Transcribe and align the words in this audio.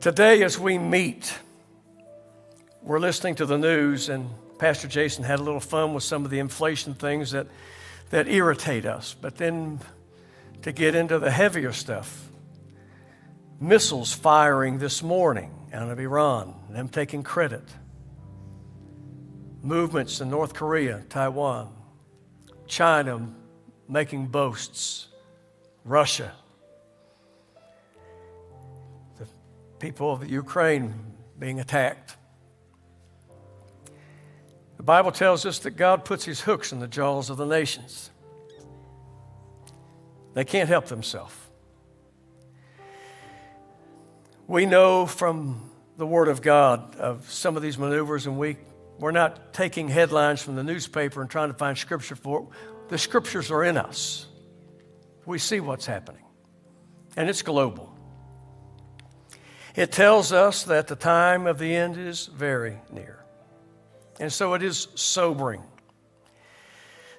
Today, 0.00 0.42
as 0.44 0.58
we 0.58 0.78
meet, 0.78 1.38
we're 2.80 2.98
listening 2.98 3.34
to 3.34 3.44
the 3.44 3.58
news, 3.58 4.08
and 4.08 4.30
Pastor 4.58 4.88
Jason 4.88 5.24
had 5.24 5.40
a 5.40 5.42
little 5.42 5.60
fun 5.60 5.92
with 5.92 6.02
some 6.02 6.24
of 6.24 6.30
the 6.30 6.38
inflation 6.38 6.94
things 6.94 7.32
that, 7.32 7.48
that 8.08 8.26
irritate 8.26 8.86
us. 8.86 9.14
But 9.20 9.36
then 9.36 9.78
to 10.62 10.72
get 10.72 10.94
into 10.94 11.18
the 11.18 11.30
heavier 11.30 11.72
stuff, 11.72 12.30
missiles 13.60 14.10
firing 14.10 14.78
this 14.78 15.02
morning 15.02 15.52
out 15.70 15.90
of 15.90 16.00
Iran, 16.00 16.54
them 16.70 16.88
taking 16.88 17.22
credit, 17.22 17.68
movements 19.62 20.22
in 20.22 20.30
North 20.30 20.54
Korea, 20.54 21.04
Taiwan, 21.10 21.74
China 22.66 23.28
making 23.86 24.28
boasts, 24.28 25.08
Russia, 25.84 26.32
people 29.80 30.12
of 30.12 30.30
Ukraine 30.30 30.94
being 31.38 31.58
attacked. 31.58 32.16
The 34.76 34.82
Bible 34.82 35.10
tells 35.10 35.44
us 35.44 35.58
that 35.60 35.72
God 35.72 36.04
puts 36.04 36.24
his 36.24 36.40
hooks 36.40 36.72
in 36.72 36.78
the 36.78 36.86
jaws 36.88 37.30
of 37.30 37.36
the 37.36 37.46
nations. 37.46 38.10
They 40.34 40.44
can't 40.44 40.68
help 40.68 40.86
themselves. 40.86 41.34
We 44.46 44.66
know 44.66 45.06
from 45.06 45.70
the 45.96 46.06
Word 46.06 46.28
of 46.28 46.42
God 46.42 46.96
of 46.96 47.30
some 47.30 47.56
of 47.56 47.62
these 47.62 47.78
maneuvers, 47.78 48.26
and 48.26 48.38
we, 48.38 48.56
we're 48.98 49.10
not 49.10 49.52
taking 49.52 49.88
headlines 49.88 50.42
from 50.42 50.56
the 50.56 50.64
newspaper 50.64 51.20
and 51.20 51.30
trying 51.30 51.48
to 51.48 51.54
find 51.54 51.76
scripture 51.76 52.16
for 52.16 52.40
it. 52.40 52.88
The 52.88 52.98
scriptures 52.98 53.50
are 53.50 53.62
in 53.62 53.76
us. 53.76 54.26
We 55.26 55.38
see 55.38 55.60
what's 55.60 55.86
happening, 55.86 56.24
and 57.16 57.28
it's 57.28 57.42
global. 57.42 57.94
It 59.76 59.92
tells 59.92 60.32
us 60.32 60.64
that 60.64 60.88
the 60.88 60.96
time 60.96 61.46
of 61.46 61.58
the 61.58 61.74
end 61.74 61.96
is 61.96 62.26
very 62.26 62.78
near. 62.92 63.24
And 64.18 64.32
so 64.32 64.54
it 64.54 64.62
is 64.62 64.88
sobering. 64.94 65.62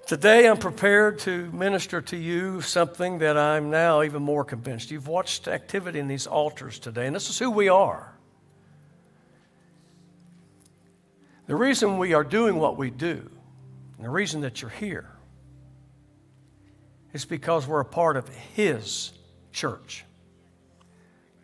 Today, 0.07 0.47
I'm 0.47 0.57
prepared 0.57 1.19
to 1.19 1.49
minister 1.51 2.01
to 2.01 2.17
you 2.17 2.59
something 2.61 3.19
that 3.19 3.37
I'm 3.37 3.69
now 3.69 4.03
even 4.03 4.21
more 4.21 4.43
convinced. 4.43 4.91
You've 4.91 5.07
watched 5.07 5.47
activity 5.47 5.99
in 5.99 6.07
these 6.07 6.27
altars 6.27 6.79
today, 6.79 7.07
and 7.07 7.15
this 7.15 7.29
is 7.29 7.39
who 7.39 7.49
we 7.49 7.69
are. 7.69 8.13
The 11.47 11.55
reason 11.55 11.97
we 11.97 12.13
are 12.13 12.23
doing 12.23 12.57
what 12.57 12.77
we 12.77 12.89
do, 12.89 13.29
and 13.97 14.05
the 14.05 14.09
reason 14.09 14.41
that 14.41 14.61
you're 14.61 14.71
here, 14.71 15.09
is 17.13 17.25
because 17.25 17.67
we're 17.67 17.79
a 17.79 17.85
part 17.85 18.17
of 18.17 18.27
His 18.55 19.13
church. 19.51 20.05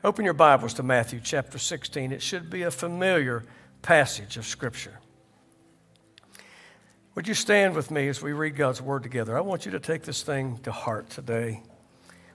Open 0.04 0.26
your 0.26 0.36
Bibles 0.36 0.76
to 0.76 0.84
Matthew 0.84 1.20
chapter 1.24 1.58
16. 1.58 2.12
It 2.12 2.22
should 2.22 2.52
be 2.52 2.62
a 2.62 2.70
familiar 2.70 3.44
passage 3.82 4.38
of 4.38 4.46
Scripture. 4.46 5.00
Would 7.16 7.28
you 7.28 7.34
stand 7.34 7.76
with 7.76 7.90
me 7.90 8.08
as 8.08 8.22
we 8.22 8.32
read 8.32 8.56
God's 8.56 8.80
Word 8.80 9.02
together? 9.02 9.36
I 9.36 9.42
want 9.42 9.66
you 9.66 9.72
to 9.72 9.80
take 9.80 10.04
this 10.04 10.22
thing 10.22 10.60
to 10.60 10.72
heart 10.72 11.10
today. 11.10 11.64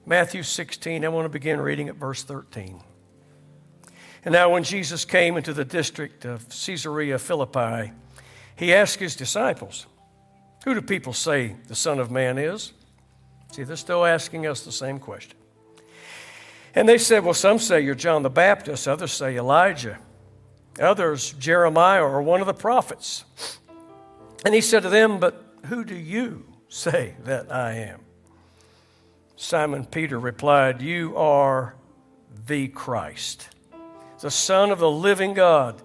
Matthew 0.05 0.43
16, 0.43 1.05
I 1.05 1.09
want 1.09 1.25
to 1.25 1.29
begin 1.29 1.61
reading 1.61 1.89
at 1.89 1.95
verse 1.95 2.25
13. 2.25 2.83
And 4.25 4.33
now, 4.33 4.51
when 4.51 4.65
Jesus 4.65 5.05
came 5.05 5.37
into 5.37 5.55
the 5.55 5.65
district 5.65 6.25
of 6.25 6.49
Caesarea 6.49 7.17
Philippi, 7.17 7.93
he 8.57 8.75
asked 8.75 8.99
his 8.99 9.15
disciples, 9.15 9.87
Who 10.65 10.75
do 10.75 10.83
people 10.83 11.13
say 11.13 11.55
the 11.69 11.77
Son 11.77 12.01
of 12.01 12.11
Man 12.11 12.39
is? 12.39 12.73
See, 13.53 13.63
they're 13.63 13.77
still 13.77 14.05
asking 14.05 14.49
us 14.49 14.65
the 14.65 14.73
same 14.73 14.99
question. 14.99 15.39
And 16.75 16.89
they 16.89 16.98
said, 16.98 17.25
Well, 17.25 17.34
some 17.34 17.59
say 17.59 17.81
you're 17.81 17.95
John 17.95 18.23
the 18.23 18.31
Baptist, 18.31 18.89
others 18.89 19.12
say 19.12 19.37
Elijah, 19.37 19.98
others 20.81 21.33
Jeremiah 21.33 22.03
or 22.03 22.23
one 22.23 22.41
of 22.41 22.47
the 22.47 22.55
prophets. 22.55 23.25
And 24.45 24.55
he 24.55 24.61
said 24.61 24.83
to 24.83 24.89
them, 24.89 25.19
But 25.19 25.45
who 25.67 25.84
do 25.84 25.95
you 25.95 26.45
say 26.69 27.14
that 27.24 27.52
I 27.52 27.74
am? 27.74 28.01
Simon 29.36 29.85
Peter 29.85 30.19
replied, 30.19 30.80
You 30.80 31.17
are 31.17 31.74
the 32.47 32.69
Christ, 32.69 33.48
the 34.20 34.30
Son 34.30 34.70
of 34.70 34.79
the 34.79 34.91
living 34.91 35.35
God. 35.35 35.83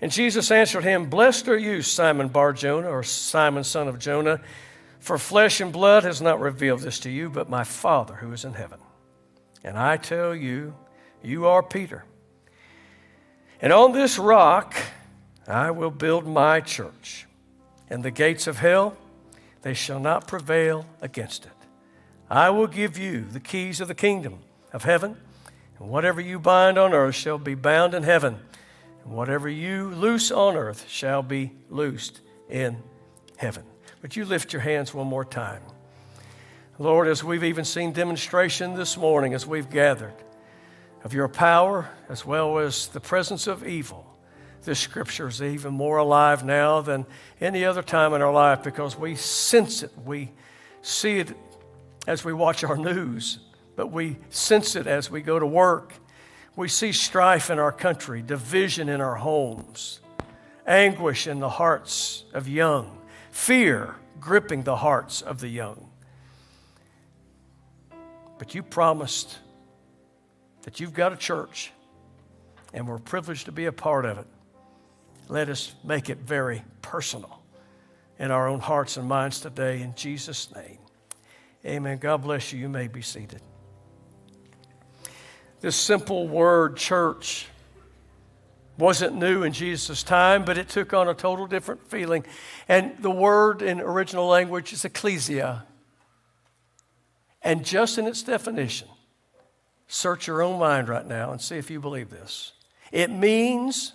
And 0.00 0.12
Jesus 0.12 0.50
answered 0.50 0.84
him, 0.84 1.10
Blessed 1.10 1.48
are 1.48 1.58
you, 1.58 1.82
Simon 1.82 2.28
Bar 2.28 2.52
Jonah, 2.52 2.88
or 2.88 3.02
Simon, 3.02 3.64
son 3.64 3.88
of 3.88 3.98
Jonah, 3.98 4.40
for 5.00 5.18
flesh 5.18 5.60
and 5.60 5.72
blood 5.72 6.04
has 6.04 6.20
not 6.20 6.40
revealed 6.40 6.80
this 6.80 7.00
to 7.00 7.10
you, 7.10 7.30
but 7.30 7.48
my 7.48 7.64
Father 7.64 8.14
who 8.14 8.32
is 8.32 8.44
in 8.44 8.54
heaven. 8.54 8.78
And 9.64 9.78
I 9.78 9.96
tell 9.96 10.34
you, 10.34 10.74
you 11.22 11.46
are 11.46 11.62
Peter. 11.62 12.04
And 13.60 13.72
on 13.72 13.92
this 13.92 14.18
rock 14.18 14.74
I 15.46 15.70
will 15.70 15.90
build 15.90 16.26
my 16.26 16.60
church 16.60 17.26
and 17.90 18.04
the 18.04 18.10
gates 18.10 18.46
of 18.46 18.58
hell, 18.58 18.96
they 19.62 19.74
shall 19.74 20.00
not 20.00 20.26
prevail 20.28 20.86
against 21.00 21.46
it. 21.46 21.52
I 22.30 22.50
will 22.50 22.66
give 22.66 22.98
you 22.98 23.24
the 23.24 23.40
keys 23.40 23.80
of 23.80 23.88
the 23.88 23.94
kingdom 23.94 24.40
of 24.72 24.84
heaven, 24.84 25.16
and 25.78 25.88
whatever 25.88 26.20
you 26.20 26.38
bind 26.38 26.76
on 26.78 26.92
earth 26.92 27.14
shall 27.14 27.38
be 27.38 27.54
bound 27.54 27.94
in 27.94 28.02
heaven, 28.02 28.38
and 29.02 29.12
whatever 29.12 29.48
you 29.48 29.90
loose 29.90 30.30
on 30.30 30.54
earth 30.54 30.86
shall 30.88 31.22
be 31.22 31.52
loosed 31.70 32.20
in 32.50 32.82
heaven. 33.36 33.64
But 34.02 34.16
you 34.16 34.24
lift 34.24 34.52
your 34.52 34.62
hands 34.62 34.92
one 34.92 35.06
more 35.06 35.24
time. 35.24 35.62
Lord, 36.80 37.08
as 37.08 37.24
we've 37.24 37.42
even 37.42 37.64
seen 37.64 37.92
demonstration 37.92 38.74
this 38.74 38.96
morning 38.96 39.34
as 39.34 39.44
we've 39.44 39.68
gathered 39.68 40.14
of 41.02 41.12
your 41.12 41.26
power 41.26 41.90
as 42.08 42.24
well 42.24 42.58
as 42.58 42.86
the 42.88 43.00
presence 43.00 43.48
of 43.48 43.66
evil, 43.66 44.06
this 44.62 44.78
scripture 44.78 45.26
is 45.26 45.42
even 45.42 45.72
more 45.72 45.96
alive 45.96 46.44
now 46.44 46.80
than 46.80 47.04
any 47.40 47.64
other 47.64 47.82
time 47.82 48.14
in 48.14 48.22
our 48.22 48.32
life 48.32 48.62
because 48.62 48.96
we 48.96 49.16
sense 49.16 49.82
it. 49.82 49.90
We 50.04 50.30
see 50.80 51.18
it 51.18 51.36
as 52.06 52.24
we 52.24 52.32
watch 52.32 52.62
our 52.62 52.76
news, 52.76 53.40
but 53.74 53.88
we 53.88 54.18
sense 54.30 54.76
it 54.76 54.86
as 54.86 55.10
we 55.10 55.20
go 55.20 55.40
to 55.40 55.46
work. 55.46 55.94
We 56.54 56.68
see 56.68 56.92
strife 56.92 57.50
in 57.50 57.58
our 57.58 57.72
country, 57.72 58.22
division 58.22 58.88
in 58.88 59.00
our 59.00 59.16
homes, 59.16 59.98
anguish 60.64 61.26
in 61.26 61.40
the 61.40 61.48
hearts 61.48 62.22
of 62.32 62.46
young, 62.46 63.00
fear 63.32 63.96
gripping 64.20 64.62
the 64.62 64.76
hearts 64.76 65.22
of 65.22 65.40
the 65.40 65.48
young. 65.48 65.88
But 68.38 68.54
you 68.54 68.62
promised 68.62 69.38
that 70.62 70.80
you've 70.80 70.94
got 70.94 71.12
a 71.12 71.16
church, 71.16 71.72
and 72.72 72.86
we're 72.86 72.98
privileged 72.98 73.46
to 73.46 73.52
be 73.52 73.66
a 73.66 73.72
part 73.72 74.04
of 74.04 74.18
it 74.18 74.26
let 75.28 75.50
us 75.50 75.74
make 75.84 76.08
it 76.08 76.18
very 76.18 76.62
personal 76.80 77.42
in 78.18 78.30
our 78.30 78.48
own 78.48 78.60
hearts 78.60 78.96
and 78.96 79.06
minds 79.06 79.40
today 79.40 79.82
in 79.82 79.94
Jesus' 79.94 80.52
name. 80.54 80.78
Amen. 81.64 81.98
God 81.98 82.22
bless 82.22 82.52
you. 82.52 82.58
You 82.58 82.68
may 82.68 82.88
be 82.88 83.02
seated. 83.02 83.42
This 85.60 85.76
simple 85.76 86.26
word, 86.26 86.76
church, 86.76 87.46
wasn't 88.78 89.16
new 89.16 89.42
in 89.42 89.52
Jesus' 89.52 90.02
time, 90.02 90.44
but 90.44 90.56
it 90.56 90.68
took 90.68 90.94
on 90.94 91.08
a 91.08 91.14
total 91.14 91.46
different 91.46 91.86
feeling. 91.88 92.24
And 92.68 92.94
the 93.00 93.10
word 93.10 93.60
in 93.60 93.80
original 93.80 94.26
language 94.28 94.72
is 94.72 94.84
ecclesia. 94.84 95.64
And 97.42 97.64
just 97.64 97.98
in 97.98 98.06
its 98.06 98.22
definition, 98.22 98.88
search 99.86 100.26
your 100.26 100.42
own 100.42 100.58
mind 100.58 100.88
right 100.88 101.06
now 101.06 101.30
and 101.30 101.40
see 101.40 101.56
if 101.56 101.70
you 101.70 101.80
believe 101.80 102.10
this. 102.10 102.52
It 102.92 103.10
means 103.10 103.92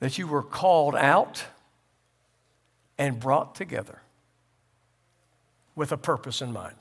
that 0.00 0.18
you 0.18 0.26
were 0.26 0.42
called 0.42 0.96
out 0.96 1.44
and 2.98 3.18
brought 3.18 3.54
together 3.54 4.02
with 5.74 5.92
a 5.92 5.96
purpose 5.96 6.42
in 6.42 6.52
mind. 6.52 6.76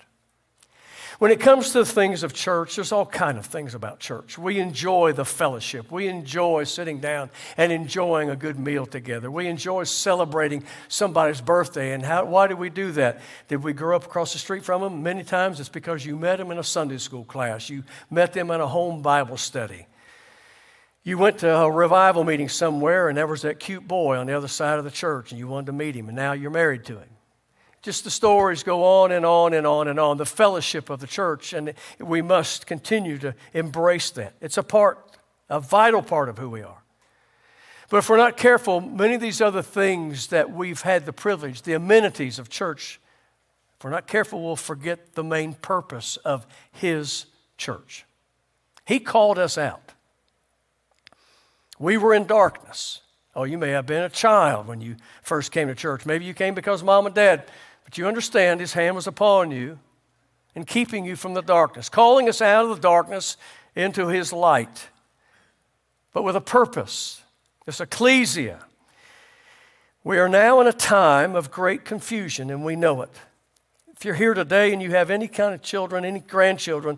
When 1.21 1.29
it 1.29 1.39
comes 1.39 1.67
to 1.73 1.77
the 1.77 1.85
things 1.85 2.23
of 2.23 2.33
church, 2.33 2.77
there's 2.77 2.91
all 2.91 3.05
kind 3.05 3.37
of 3.37 3.45
things 3.45 3.75
about 3.75 3.99
church. 3.99 4.39
We 4.39 4.57
enjoy 4.57 5.13
the 5.13 5.23
fellowship. 5.23 5.91
We 5.91 6.07
enjoy 6.07 6.63
sitting 6.63 6.99
down 6.99 7.29
and 7.57 7.71
enjoying 7.71 8.31
a 8.31 8.35
good 8.35 8.57
meal 8.57 8.87
together. 8.87 9.29
We 9.29 9.45
enjoy 9.45 9.83
celebrating 9.83 10.63
somebody's 10.87 11.39
birthday. 11.39 11.93
And 11.93 12.03
how, 12.03 12.25
why 12.25 12.47
do 12.47 12.55
we 12.55 12.71
do 12.71 12.91
that? 12.93 13.21
Did 13.49 13.63
we 13.63 13.71
grow 13.71 13.95
up 13.95 14.05
across 14.05 14.33
the 14.33 14.39
street 14.39 14.65
from 14.65 14.81
them? 14.81 15.03
Many 15.03 15.23
times 15.23 15.59
it's 15.59 15.69
because 15.69 16.03
you 16.03 16.17
met 16.17 16.37
them 16.37 16.49
in 16.49 16.57
a 16.57 16.63
Sunday 16.63 16.97
school 16.97 17.23
class. 17.23 17.69
You 17.69 17.83
met 18.09 18.33
them 18.33 18.49
in 18.49 18.59
a 18.59 18.65
home 18.65 19.03
Bible 19.03 19.37
study. 19.37 19.85
You 21.03 21.19
went 21.19 21.37
to 21.41 21.55
a 21.55 21.69
revival 21.69 22.23
meeting 22.23 22.49
somewhere, 22.49 23.09
and 23.09 23.15
there 23.15 23.27
was 23.27 23.43
that 23.43 23.59
cute 23.59 23.87
boy 23.87 24.17
on 24.17 24.25
the 24.25 24.35
other 24.35 24.47
side 24.47 24.79
of 24.79 24.85
the 24.85 24.89
church, 24.89 25.29
and 25.29 25.37
you 25.37 25.47
wanted 25.47 25.67
to 25.67 25.73
meet 25.73 25.93
him, 25.93 26.07
and 26.07 26.15
now 26.15 26.31
you're 26.31 26.49
married 26.49 26.83
to 26.85 26.97
him. 26.97 27.10
Just 27.81 28.03
the 28.03 28.11
stories 28.11 28.61
go 28.63 28.83
on 28.83 29.11
and 29.11 29.25
on 29.25 29.53
and 29.53 29.65
on 29.65 29.87
and 29.87 29.99
on. 29.99 30.17
The 30.17 30.25
fellowship 30.25 30.89
of 30.89 30.99
the 30.99 31.07
church, 31.07 31.53
and 31.53 31.73
we 31.99 32.21
must 32.21 32.67
continue 32.67 33.17
to 33.19 33.33
embrace 33.53 34.11
that. 34.11 34.33
It's 34.39 34.57
a 34.57 34.63
part, 34.63 35.17
a 35.49 35.59
vital 35.59 36.03
part 36.03 36.29
of 36.29 36.37
who 36.37 36.49
we 36.49 36.61
are. 36.61 36.81
But 37.89 37.97
if 37.97 38.09
we're 38.09 38.17
not 38.17 38.37
careful, 38.37 38.79
many 38.79 39.15
of 39.15 39.21
these 39.21 39.41
other 39.41 39.61
things 39.61 40.27
that 40.27 40.51
we've 40.51 40.81
had 40.81 41.05
the 41.05 41.11
privilege, 41.11 41.63
the 41.63 41.73
amenities 41.73 42.39
of 42.39 42.49
church, 42.49 43.01
if 43.77 43.83
we're 43.83 43.89
not 43.89 44.07
careful, 44.07 44.41
we'll 44.43 44.55
forget 44.55 45.15
the 45.15 45.23
main 45.23 45.55
purpose 45.55 46.17
of 46.17 46.45
His 46.71 47.25
church. 47.57 48.05
He 48.85 48.99
called 48.99 49.39
us 49.39 49.57
out. 49.57 49.91
We 51.79 51.97
were 51.97 52.13
in 52.13 52.27
darkness. 52.27 53.01
Oh, 53.35 53.43
you 53.43 53.57
may 53.57 53.71
have 53.71 53.85
been 53.85 54.03
a 54.03 54.09
child 54.09 54.67
when 54.67 54.81
you 54.81 54.97
first 55.23 55.51
came 55.51 55.67
to 55.67 55.75
church. 55.75 56.05
Maybe 56.05 56.25
you 56.25 56.33
came 56.33 56.53
because 56.53 56.83
mom 56.83 57.07
and 57.07 57.15
dad, 57.15 57.45
but 57.91 57.97
you 57.97 58.07
understand 58.07 58.61
His 58.61 58.71
hand 58.71 58.95
was 58.95 59.05
upon 59.05 59.51
you 59.51 59.77
and 60.55 60.65
keeping 60.65 61.03
you 61.03 61.17
from 61.17 61.33
the 61.33 61.41
darkness, 61.41 61.89
calling 61.89 62.29
us 62.29 62.41
out 62.41 62.63
of 62.63 62.69
the 62.69 62.81
darkness 62.81 63.35
into 63.75 64.07
His 64.07 64.31
light, 64.31 64.87
but 66.13 66.23
with 66.23 66.37
a 66.37 66.41
purpose. 66.41 67.21
This 67.65 67.81
ecclesia. 67.81 68.63
We 70.05 70.19
are 70.19 70.29
now 70.29 70.61
in 70.61 70.67
a 70.67 70.73
time 70.73 71.35
of 71.35 71.51
great 71.51 71.83
confusion, 71.83 72.49
and 72.49 72.63
we 72.63 72.77
know 72.77 73.01
it. 73.01 73.11
If 73.93 74.05
you're 74.05 74.15
here 74.15 74.33
today 74.33 74.71
and 74.71 74.81
you 74.81 74.91
have 74.91 75.11
any 75.11 75.27
kind 75.27 75.53
of 75.53 75.61
children, 75.61 76.05
any 76.05 76.21
grandchildren, 76.21 76.97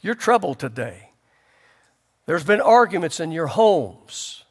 you're 0.00 0.16
troubled 0.16 0.58
today. 0.58 1.10
There's 2.26 2.42
been 2.42 2.60
arguments 2.60 3.20
in 3.20 3.30
your 3.30 3.46
homes, 3.46 4.42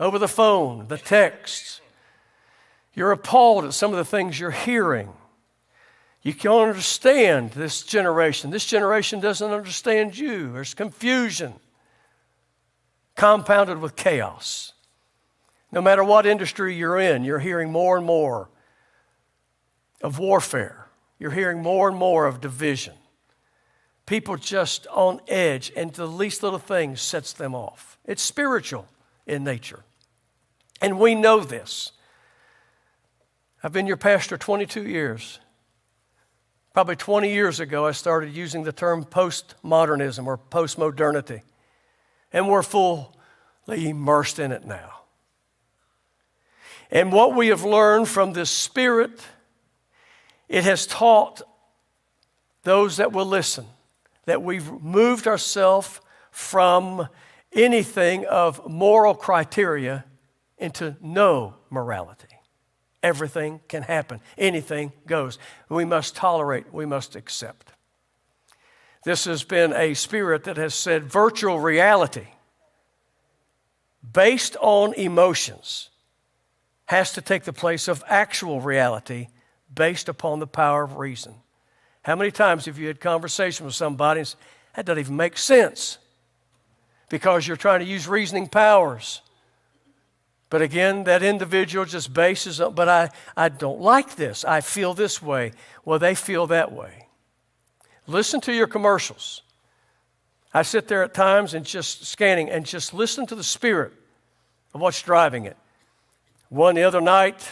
over 0.00 0.18
the 0.18 0.26
phone, 0.26 0.88
the 0.88 0.98
texts. 0.98 1.80
You're 2.94 3.12
appalled 3.12 3.64
at 3.64 3.74
some 3.74 3.92
of 3.92 3.96
the 3.96 4.04
things 4.04 4.40
you're 4.40 4.50
hearing. 4.50 5.12
You 6.26 6.34
can't 6.34 6.70
understand 6.70 7.52
this 7.52 7.82
generation. 7.82 8.50
This 8.50 8.66
generation 8.66 9.20
doesn't 9.20 9.52
understand 9.52 10.18
you. 10.18 10.52
There's 10.52 10.74
confusion 10.74 11.52
compounded 13.14 13.78
with 13.78 13.94
chaos. 13.94 14.72
No 15.70 15.80
matter 15.80 16.02
what 16.02 16.26
industry 16.26 16.74
you're 16.74 16.98
in, 16.98 17.22
you're 17.22 17.38
hearing 17.38 17.70
more 17.70 17.96
and 17.96 18.04
more 18.04 18.48
of 20.02 20.18
warfare. 20.18 20.88
You're 21.20 21.30
hearing 21.30 21.62
more 21.62 21.88
and 21.88 21.96
more 21.96 22.26
of 22.26 22.40
division. 22.40 22.94
People 24.04 24.36
just 24.36 24.88
on 24.88 25.20
edge, 25.28 25.70
and 25.76 25.92
the 25.92 26.06
least 26.06 26.42
little 26.42 26.58
thing 26.58 26.96
sets 26.96 27.32
them 27.32 27.54
off. 27.54 27.98
It's 28.04 28.20
spiritual 28.20 28.88
in 29.28 29.44
nature. 29.44 29.84
And 30.82 30.98
we 30.98 31.14
know 31.14 31.44
this. 31.44 31.92
I've 33.62 33.72
been 33.72 33.86
your 33.86 33.96
pastor 33.96 34.36
22 34.36 34.88
years. 34.88 35.38
Probably 36.76 36.96
20 36.96 37.32
years 37.32 37.58
ago, 37.58 37.86
I 37.86 37.92
started 37.92 38.36
using 38.36 38.62
the 38.62 38.70
term 38.70 39.02
postmodernism 39.02 40.26
or 40.26 40.36
postmodernity. 40.36 41.40
And 42.34 42.50
we're 42.50 42.62
fully 42.62 43.08
immersed 43.88 44.38
in 44.38 44.52
it 44.52 44.66
now. 44.66 44.90
And 46.90 47.10
what 47.10 47.34
we 47.34 47.48
have 47.48 47.64
learned 47.64 48.08
from 48.08 48.34
this 48.34 48.50
spirit, 48.50 49.22
it 50.50 50.64
has 50.64 50.86
taught 50.86 51.40
those 52.62 52.98
that 52.98 53.10
will 53.10 53.24
listen 53.24 53.64
that 54.26 54.42
we've 54.42 54.70
moved 54.70 55.26
ourselves 55.26 56.02
from 56.30 57.08
anything 57.54 58.26
of 58.26 58.68
moral 58.68 59.14
criteria 59.14 60.04
into 60.58 60.94
no 61.00 61.54
morality. 61.70 62.35
Everything 63.06 63.60
can 63.68 63.84
happen, 63.84 64.20
anything 64.36 64.92
goes. 65.06 65.38
We 65.68 65.84
must 65.84 66.16
tolerate, 66.16 66.72
we 66.72 66.86
must 66.86 67.14
accept. 67.14 67.70
This 69.04 69.26
has 69.26 69.44
been 69.44 69.72
a 69.72 69.94
spirit 69.94 70.42
that 70.42 70.56
has 70.56 70.74
said 70.74 71.04
virtual 71.04 71.60
reality 71.60 72.26
based 74.12 74.56
on 74.60 74.92
emotions 74.94 75.90
has 76.86 77.12
to 77.12 77.20
take 77.20 77.44
the 77.44 77.52
place 77.52 77.86
of 77.86 78.02
actual 78.08 78.60
reality 78.60 79.28
based 79.72 80.08
upon 80.08 80.40
the 80.40 80.46
power 80.48 80.82
of 80.82 80.96
reason. 80.96 81.36
How 82.02 82.16
many 82.16 82.32
times 82.32 82.64
have 82.64 82.76
you 82.76 82.88
had 82.88 82.98
conversation 82.98 83.66
with 83.66 83.76
somebody 83.76 84.18
and 84.18 84.26
said, 84.26 84.40
that 84.74 84.86
doesn't 84.86 84.98
even 84.98 85.16
make 85.16 85.38
sense 85.38 85.98
because 87.08 87.46
you're 87.46 87.56
trying 87.56 87.78
to 87.78 87.86
use 87.86 88.08
reasoning 88.08 88.48
powers? 88.48 89.20
But 90.48 90.62
again, 90.62 91.04
that 91.04 91.22
individual 91.22 91.84
just 91.84 92.14
bases 92.14 92.60
on, 92.60 92.74
but 92.74 92.88
I, 92.88 93.10
I 93.36 93.48
don't 93.48 93.80
like 93.80 94.14
this. 94.16 94.44
I 94.44 94.60
feel 94.60 94.94
this 94.94 95.20
way. 95.20 95.52
Well, 95.84 95.98
they 95.98 96.14
feel 96.14 96.46
that 96.48 96.72
way. 96.72 97.08
Listen 98.06 98.40
to 98.42 98.52
your 98.52 98.68
commercials. 98.68 99.42
I 100.54 100.62
sit 100.62 100.86
there 100.86 101.02
at 101.02 101.14
times 101.14 101.54
and 101.54 101.66
just 101.66 102.06
scanning 102.06 102.48
and 102.48 102.64
just 102.64 102.94
listen 102.94 103.26
to 103.26 103.34
the 103.34 103.42
spirit 103.42 103.92
of 104.72 104.80
what's 104.80 105.02
driving 105.02 105.44
it. 105.44 105.56
One 106.48 106.76
the 106.76 106.84
other 106.84 107.00
night, 107.00 107.50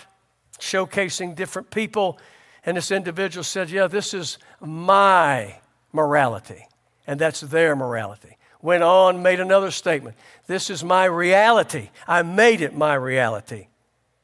showcasing 0.60 1.34
different 1.34 1.70
people, 1.70 2.18
and 2.64 2.76
this 2.76 2.92
individual 2.92 3.42
said, 3.42 3.70
Yeah, 3.70 3.88
this 3.88 4.14
is 4.14 4.38
my 4.60 5.58
morality, 5.92 6.66
and 7.08 7.20
that's 7.20 7.40
their 7.40 7.74
morality 7.74 8.36
went 8.64 8.82
on, 8.82 9.22
made 9.22 9.40
another 9.40 9.70
statement. 9.70 10.16
This 10.46 10.70
is 10.70 10.82
my 10.82 11.04
reality. 11.04 11.90
I 12.08 12.22
made 12.22 12.62
it 12.62 12.74
my 12.74 12.94
reality. 12.94 13.66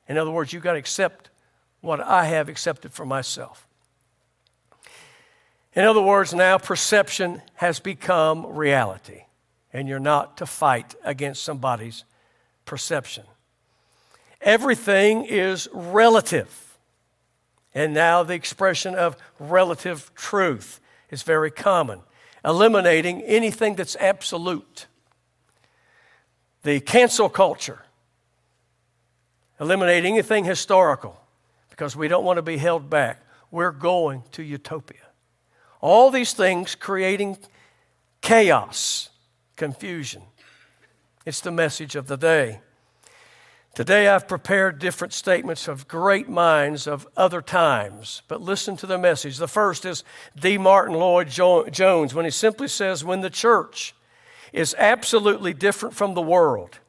In 0.09 0.17
other 0.17 0.31
words, 0.31 0.51
you've 0.51 0.63
got 0.63 0.73
to 0.73 0.79
accept 0.79 1.29
what 1.83 2.01
I 2.01 2.25
have 2.25 2.49
accepted 2.49 2.95
for 2.95 3.05
myself. 3.05 3.69
In 5.75 5.85
other 5.85 6.01
words, 6.01 6.33
now 6.33 6.57
perception 6.57 7.43
has 7.57 7.81
become 7.81 8.47
reality, 8.47 9.25
and 9.75 9.87
you're 9.87 9.99
not 9.99 10.39
to 10.39 10.47
fight 10.47 10.95
against 11.05 11.43
somebody's 11.43 12.05
perception. 12.65 13.25
Everything 14.41 15.27
is 15.27 15.69
relative. 15.71 16.79
And 17.75 17.93
now 17.93 18.23
the 18.23 18.35
expression 18.35 18.95
of 18.95 19.19
relative 19.39 20.11
truth 20.15 20.81
is 21.11 21.23
very 21.25 21.51
common 21.51 22.01
eliminating 22.45 23.23
anything 23.23 23.75
that's 23.75 23.97
absolute. 23.97 24.87
The 26.63 26.81
cancel 26.81 27.29
culture, 27.29 27.83
eliminating 29.59 30.15
anything 30.15 30.45
historical 30.45 31.21
because 31.71 31.97
we 31.97 32.09
don't 32.09 32.25
want 32.25 32.37
to 32.37 32.43
be 32.43 32.57
held 32.57 32.91
back. 32.91 33.23
We're 33.51 33.73
going 33.73 34.23
to 34.33 34.43
utopia. 34.43 34.99
All 35.81 36.11
these 36.11 36.35
things 36.35 36.75
creating 36.75 37.39
chaos, 38.21 39.09
confusion. 39.57 40.23
It's 41.25 41.41
the 41.41 41.51
message 41.51 41.97
of 41.97 42.07
the 42.07 42.17
day. 42.17 42.61
Today 43.75 44.08
I've 44.08 44.26
prepared 44.26 44.81
different 44.81 45.12
statements 45.12 45.69
of 45.69 45.87
great 45.87 46.28
minds 46.28 46.88
of 46.88 47.06
other 47.17 47.40
times, 47.40 48.22
but 48.26 48.43
listen 48.43 48.76
to 48.78 48.87
the 48.87 48.99
message. 48.99 49.37
The 49.37 49.46
first 49.46 49.84
is 49.84 50.02
D. 50.38 50.58
Martyn 50.58 50.94
Lloyd 50.94 51.28
Jones 51.28 52.12
when 52.12 52.25
he 52.25 52.32
simply 52.32 52.67
says, 52.67 53.05
When 53.05 53.20
the 53.20 53.31
church 53.31 53.94
is 54.52 54.75
absolutely 54.76 55.55
different 55.55 55.94
from 55.94 56.14
the 56.14 56.20
world, 56.20 56.81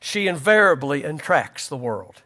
she 0.00 0.26
invariably 0.26 1.04
attracts 1.04 1.68
the 1.68 1.76
world. 1.76 2.22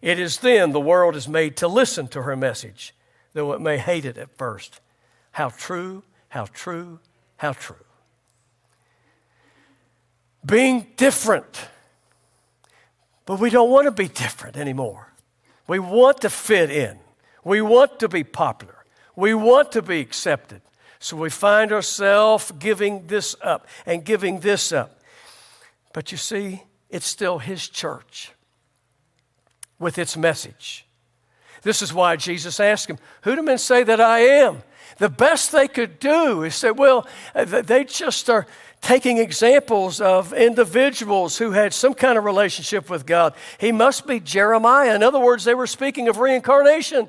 It 0.00 0.18
is 0.18 0.38
then 0.38 0.72
the 0.72 0.80
world 0.80 1.14
is 1.14 1.28
made 1.28 1.56
to 1.58 1.68
listen 1.68 2.08
to 2.08 2.22
her 2.22 2.36
message, 2.36 2.92
though 3.34 3.52
it 3.52 3.60
may 3.60 3.78
hate 3.78 4.04
it 4.04 4.18
at 4.18 4.36
first. 4.36 4.80
How 5.30 5.50
true, 5.50 6.02
how 6.30 6.46
true, 6.46 6.98
how 7.36 7.52
true. 7.52 7.76
Being 10.44 10.88
different 10.96 11.68
but 13.26 13.38
we 13.38 13.50
don't 13.50 13.70
want 13.70 13.86
to 13.86 13.92
be 13.92 14.08
different 14.08 14.56
anymore. 14.56 15.12
We 15.66 15.78
want 15.78 16.20
to 16.22 16.30
fit 16.30 16.70
in. 16.70 16.98
We 17.44 17.60
want 17.60 18.00
to 18.00 18.08
be 18.08 18.24
popular. 18.24 18.84
We 19.16 19.34
want 19.34 19.72
to 19.72 19.82
be 19.82 20.00
accepted. 20.00 20.62
So 20.98 21.16
we 21.16 21.30
find 21.30 21.72
ourselves 21.72 22.52
giving 22.58 23.06
this 23.06 23.34
up 23.42 23.66
and 23.86 24.04
giving 24.04 24.40
this 24.40 24.72
up. 24.72 25.00
But 25.92 26.12
you 26.12 26.18
see, 26.18 26.62
it's 26.88 27.06
still 27.06 27.38
His 27.38 27.68
church 27.68 28.32
with 29.78 29.98
its 29.98 30.16
message. 30.16 30.86
This 31.62 31.82
is 31.82 31.92
why 31.92 32.16
Jesus 32.16 32.60
asked 32.60 32.88
him, 32.88 32.98
Who 33.22 33.36
do 33.36 33.42
men 33.42 33.58
say 33.58 33.82
that 33.82 34.00
I 34.00 34.20
am? 34.20 34.62
The 34.98 35.08
best 35.08 35.52
they 35.52 35.68
could 35.68 35.98
do 35.98 36.42
is 36.42 36.54
say, 36.54 36.70
Well, 36.70 37.06
they 37.34 37.84
just 37.84 38.30
are 38.30 38.46
taking 38.82 39.18
examples 39.18 40.00
of 40.00 40.32
individuals 40.34 41.38
who 41.38 41.52
had 41.52 41.72
some 41.72 41.94
kind 41.94 42.18
of 42.18 42.24
relationship 42.24 42.90
with 42.90 43.06
God. 43.06 43.32
He 43.58 43.72
must 43.72 44.06
be 44.06 44.20
Jeremiah. 44.20 44.94
In 44.94 45.02
other 45.02 45.20
words, 45.20 45.44
they 45.44 45.54
were 45.54 45.68
speaking 45.68 46.08
of 46.08 46.18
reincarnation. 46.18 47.08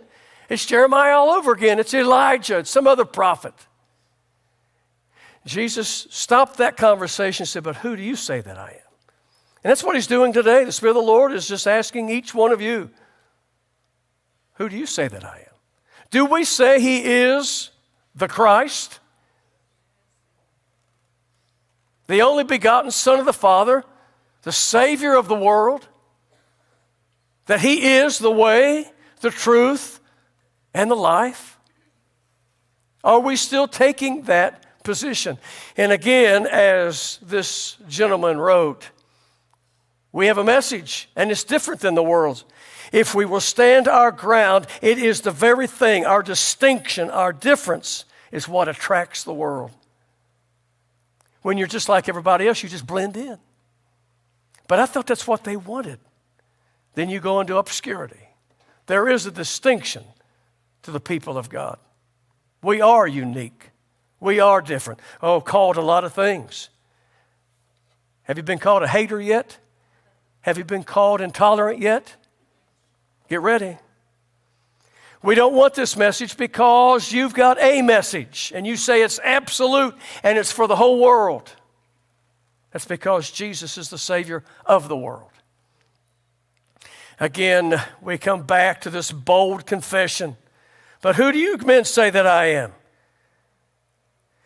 It's 0.49 0.65
Jeremiah 0.65 1.15
all 1.17 1.31
over 1.31 1.51
again. 1.51 1.79
It's 1.79 1.93
Elijah. 1.93 2.59
It's 2.59 2.69
some 2.69 2.85
other 2.87 3.05
prophet. 3.05 3.55
Jesus 5.45 6.07
stopped 6.09 6.57
that 6.57 6.77
conversation 6.77 7.43
and 7.43 7.49
said, 7.49 7.63
But 7.63 7.77
who 7.77 7.95
do 7.95 8.03
you 8.03 8.15
say 8.15 8.39
that 8.39 8.57
I 8.57 8.69
am? 8.69 8.93
And 9.63 9.71
that's 9.71 9.83
what 9.83 9.95
he's 9.95 10.07
doing 10.07 10.31
today. 10.31 10.63
The 10.63 10.71
Spirit 10.71 10.91
of 10.91 11.03
the 11.03 11.11
Lord 11.11 11.33
is 11.33 11.47
just 11.47 11.67
asking 11.67 12.09
each 12.09 12.35
one 12.35 12.51
of 12.51 12.61
you, 12.61 12.91
Who 14.53 14.69
do 14.69 14.77
you 14.77 14.85
say 14.85 15.07
that 15.07 15.25
I 15.25 15.39
am? 15.39 15.55
Do 16.11 16.25
we 16.25 16.43
say 16.43 16.79
he 16.79 17.03
is 17.03 17.71
the 18.13 18.27
Christ? 18.27 18.99
The 22.07 22.21
only 22.21 22.43
begotten 22.43 22.91
Son 22.91 23.19
of 23.19 23.25
the 23.25 23.33
Father, 23.33 23.83
the 24.43 24.51
Savior 24.51 25.15
of 25.15 25.27
the 25.27 25.35
world, 25.35 25.87
that 27.45 27.61
He 27.61 27.95
is 27.95 28.19
the 28.19 28.31
way, 28.31 28.91
the 29.21 29.29
truth, 29.29 29.99
and 30.73 30.89
the 30.89 30.95
life? 30.95 31.57
Are 33.03 33.19
we 33.19 33.35
still 33.35 33.67
taking 33.67 34.23
that 34.23 34.83
position? 34.83 35.37
And 35.75 35.91
again, 35.91 36.47
as 36.47 37.19
this 37.21 37.77
gentleman 37.87 38.37
wrote, 38.37 38.89
We 40.11 40.27
have 40.27 40.37
a 40.37 40.43
message, 40.43 41.09
and 41.15 41.31
it's 41.31 41.43
different 41.43 41.81
than 41.81 41.95
the 41.95 42.03
world's. 42.03 42.45
If 42.91 43.15
we 43.15 43.25
will 43.25 43.41
stand 43.41 43.87
our 43.87 44.11
ground, 44.11 44.67
it 44.81 44.99
is 44.99 45.21
the 45.21 45.31
very 45.31 45.67
thing, 45.67 46.05
our 46.05 46.21
distinction, 46.21 47.09
our 47.09 47.33
difference, 47.33 48.05
is 48.31 48.47
what 48.47 48.67
attracts 48.67 49.23
the 49.23 49.33
world. 49.33 49.71
When 51.43 51.57
you're 51.57 51.67
just 51.67 51.87
like 51.87 52.09
everybody 52.09 52.47
else, 52.47 52.63
you 52.63 52.69
just 52.69 52.87
blend 52.87 53.15
in. 53.15 53.37
But 54.67 54.79
I 54.79 54.87
thought 54.87 55.05
that's 55.05 55.27
what 55.27 55.43
they 55.43 55.55
wanted. 55.55 55.99
Then 56.95 57.09
you 57.09 57.19
go 57.19 57.39
into 57.39 57.57
obscurity. 57.57 58.29
There 58.87 59.07
is 59.07 59.25
a 59.25 59.31
distinction 59.31 60.03
to 60.83 60.91
the 60.91 60.99
people 60.99 61.37
of 61.37 61.49
God. 61.49 61.77
We 62.61 62.81
are 62.81 63.05
unique. 63.05 63.69
We 64.19 64.39
are 64.39 64.61
different. 64.61 65.01
Oh, 65.21 65.41
called 65.41 65.77
a 65.77 65.81
lot 65.81 66.03
of 66.05 66.13
things. 66.13 66.69
Have 68.23 68.37
you 68.37 68.43
been 68.43 68.59
called 68.59 68.83
a 68.83 68.87
hater 68.87 69.19
yet? 69.21 69.57
Have 70.41 70.57
you 70.57 70.63
been 70.63 70.83
called 70.83 71.19
intolerant 71.19 71.79
yet? 71.79 72.15
Get 73.29 73.41
ready. 73.41 73.77
We 75.23 75.35
don't 75.35 75.53
want 75.53 75.73
this 75.73 75.95
message 75.95 76.35
because 76.35 77.13
you've 77.13 77.33
got 77.33 77.57
a 77.61 77.81
message 77.81 78.51
and 78.53 78.67
you 78.67 78.75
say 78.75 79.01
it's 79.01 79.19
absolute 79.23 79.95
and 80.21 80.37
it's 80.37 80.51
for 80.51 80.67
the 80.67 80.75
whole 80.75 80.99
world. 80.99 81.49
That's 82.71 82.85
because 82.85 83.31
Jesus 83.31 83.77
is 83.77 83.89
the 83.89 83.97
Savior 83.97 84.43
of 84.65 84.89
the 84.89 84.97
world. 84.97 85.29
Again, 87.21 87.81
we 88.01 88.17
come 88.17 88.43
back 88.43 88.81
to 88.81 88.89
this 88.89 89.13
bold 89.13 89.65
confession. 89.65 90.35
But 91.01 91.15
who 91.15 91.31
do 91.31 91.37
you 91.39 91.57
men 91.57 91.85
say 91.85 92.09
that 92.09 92.27
I 92.27 92.47
am? 92.47 92.73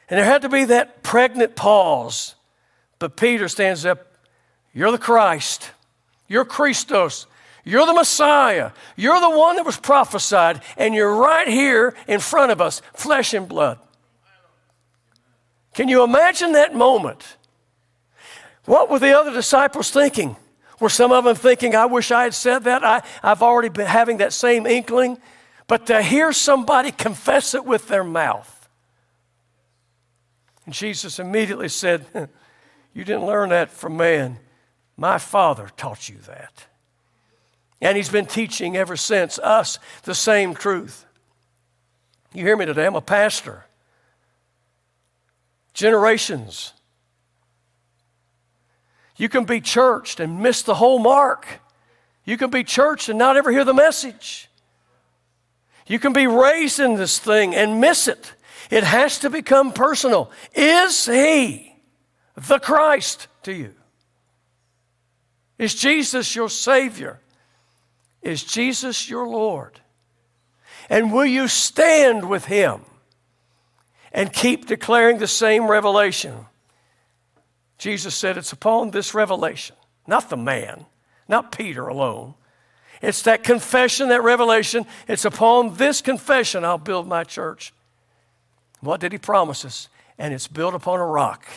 And 0.10 0.20
there 0.20 0.26
had 0.26 0.44
to 0.44 0.50
be 0.50 0.66
that 0.66 1.02
pregnant 1.02 1.56
pause. 1.56 2.36
But 3.00 3.18
Peter 3.18 3.48
stands 3.48 3.84
up 3.84 4.14
You're 4.74 4.92
the 4.92 5.00
Christ. 5.00 5.72
You're 6.28 6.46
Christos. 6.46 7.26
You're 7.68 7.86
the 7.86 7.94
Messiah. 7.94 8.72
You're 8.96 9.20
the 9.20 9.30
one 9.30 9.58
that 9.58 9.66
was 9.66 9.76
prophesied, 9.76 10.62
and 10.78 10.96
you're 10.96 11.14
right 11.14 11.50
here 11.50 11.94
in 12.08 12.22
front 12.22 12.54
of 12.54 12.62
us, 12.62 12.82
flesh 12.94 13.34
and 13.34 13.46
blood. 13.46 13.78
Can 15.74 15.90
you 15.90 16.02
imagine 16.02 16.54
that 16.54 16.74
moment? 16.74 17.36
What 18.64 18.90
were 18.90 19.00
the 19.00 19.12
other 19.12 19.34
disciples 19.34 19.92
thinking? 19.92 20.38
Were 20.80 20.88
some 20.88 21.12
of 21.12 21.26
them 21.26 21.36
thinking, 21.36 21.76
I 21.76 21.88
wish 21.88 22.10
I 22.10 22.24
had 22.24 22.34
said 22.34 22.64
that? 22.64 22.86
I, 22.86 23.02
I've 23.22 23.44
already 23.44 23.68
been 23.68 23.86
having 23.86 24.18
that 24.18 24.32
same 24.32 24.66
inkling. 24.66 25.18
But 25.68 25.88
to 25.88 26.02
hear 26.02 26.32
somebody 26.32 26.92
confess 26.92 27.54
it 27.54 27.66
with 27.66 27.90
their 27.90 28.06
mouth. 28.06 28.70
And 30.66 30.74
Jesus 30.74 31.20
immediately 31.20 31.68
said, 31.68 32.06
You 32.94 33.04
didn't 33.04 33.26
learn 33.26 33.50
that 33.50 33.72
from 33.72 33.98
man. 33.98 34.38
My 34.96 35.18
Father 35.18 35.70
taught 35.76 36.08
you 36.08 36.16
that. 36.28 36.68
And 37.82 37.96
he's 37.96 38.10
been 38.10 38.26
teaching 38.26 38.76
ever 38.76 38.96
since 38.96 39.38
us 39.40 39.80
the 40.04 40.16
same 40.16 40.56
truth. 40.56 41.06
You 42.34 42.44
hear 42.44 42.58
me 42.58 42.66
today? 42.66 42.86
I'm 42.86 42.96
a 42.96 43.02
pastor. 43.02 43.66
Generations. 45.74 46.74
You 49.16 49.30
can 49.30 49.46
be 49.46 49.62
churched 49.62 50.20
and 50.20 50.42
miss 50.42 50.62
the 50.62 50.76
whole 50.76 51.00
mark. 51.00 51.46
You 52.26 52.38
can 52.38 52.50
be 52.50 52.64
churched 52.64 53.10
and 53.10 53.18
not 53.18 53.38
ever 53.38 53.52
hear 53.52 53.64
the 53.64 53.74
message. 53.74 54.50
You 55.88 56.00
can 56.00 56.14
be 56.14 56.28
raised 56.28 56.80
in 56.80 56.96
this 56.96 57.18
thing 57.18 57.56
and 57.56 57.80
miss 57.80 58.08
it. 58.08 58.34
It 58.70 58.84
has 58.84 59.20
to 59.20 59.30
become 59.30 59.72
personal. 59.72 60.32
Is 60.54 61.06
He 61.06 61.76
the 62.36 62.60
Christ 62.60 63.28
to 63.44 63.54
you? 63.54 63.74
Is 65.58 65.74
Jesus 65.74 66.36
your 66.36 66.50
Savior? 66.50 67.20
Is 68.28 68.44
Jesus 68.44 69.10
your 69.10 69.26
Lord? 69.26 69.80
And 70.90 71.14
will 71.14 71.26
you 71.26 71.48
stand 71.48 72.28
with 72.28 72.44
him 72.46 72.82
and 74.12 74.34
keep 74.34 74.66
declaring 74.66 75.18
the 75.18 75.28
same 75.28 75.72
revelation? 75.72 76.34
Jesus 77.78 78.16
said, 78.16 78.38
It's 78.38 78.52
upon 78.52 78.92
this 78.92 79.14
revelation, 79.14 79.78
not 80.06 80.30
the 80.30 80.36
man, 80.36 80.86
not 81.30 81.54
Peter 81.58 81.88
alone. 81.88 82.34
It's 83.02 83.22
that 83.22 83.46
confession, 83.46 84.10
that 84.10 84.24
revelation. 84.24 84.86
It's 85.08 85.24
upon 85.24 85.76
this 85.76 86.02
confession 86.02 86.66
I'll 86.66 86.78
build 86.78 87.08
my 87.08 87.24
church. 87.24 87.74
What 88.82 89.00
did 89.00 89.14
he 89.14 89.20
promise 89.20 89.64
us? 89.64 89.88
And 90.18 90.34
it's 90.34 90.48
built 90.48 90.74
upon 90.74 91.00
a 91.00 91.06
rock. 91.06 91.48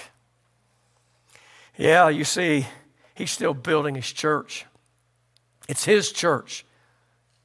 Yeah, 1.77 2.11
you 2.11 2.23
see, 2.23 2.67
he's 3.17 3.33
still 3.33 3.55
building 3.55 3.97
his 3.97 4.12
church. 4.12 4.67
It's 5.71 5.85
His 5.85 6.11
church. 6.11 6.67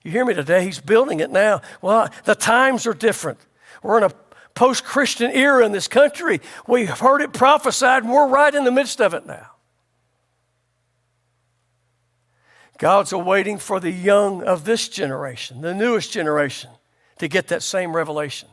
You 0.03 0.09
hear 0.09 0.25
me 0.25 0.33
today? 0.33 0.65
He's 0.65 0.79
building 0.79 1.19
it 1.19 1.29
now. 1.29 1.61
Well, 1.79 2.09
the 2.23 2.33
times 2.33 2.87
are 2.87 2.93
different. 2.95 3.37
We're 3.83 3.99
in 3.99 4.03
a 4.03 4.11
post 4.55 4.83
Christian 4.83 5.29
era 5.29 5.63
in 5.63 5.71
this 5.71 5.87
country. 5.87 6.41
We've 6.67 6.89
heard 6.89 7.21
it 7.21 7.33
prophesied, 7.33 8.01
and 8.01 8.11
we're 8.11 8.27
right 8.27 8.53
in 8.53 8.63
the 8.63 8.71
midst 8.71 8.99
of 8.99 9.13
it 9.13 9.27
now. 9.27 9.51
God's 12.79 13.13
awaiting 13.13 13.59
for 13.59 13.79
the 13.79 13.91
young 13.91 14.41
of 14.41 14.65
this 14.65 14.89
generation, 14.89 15.61
the 15.61 15.75
newest 15.75 16.11
generation, 16.11 16.71
to 17.19 17.27
get 17.27 17.49
that 17.49 17.61
same 17.61 17.95
revelation 17.95 18.49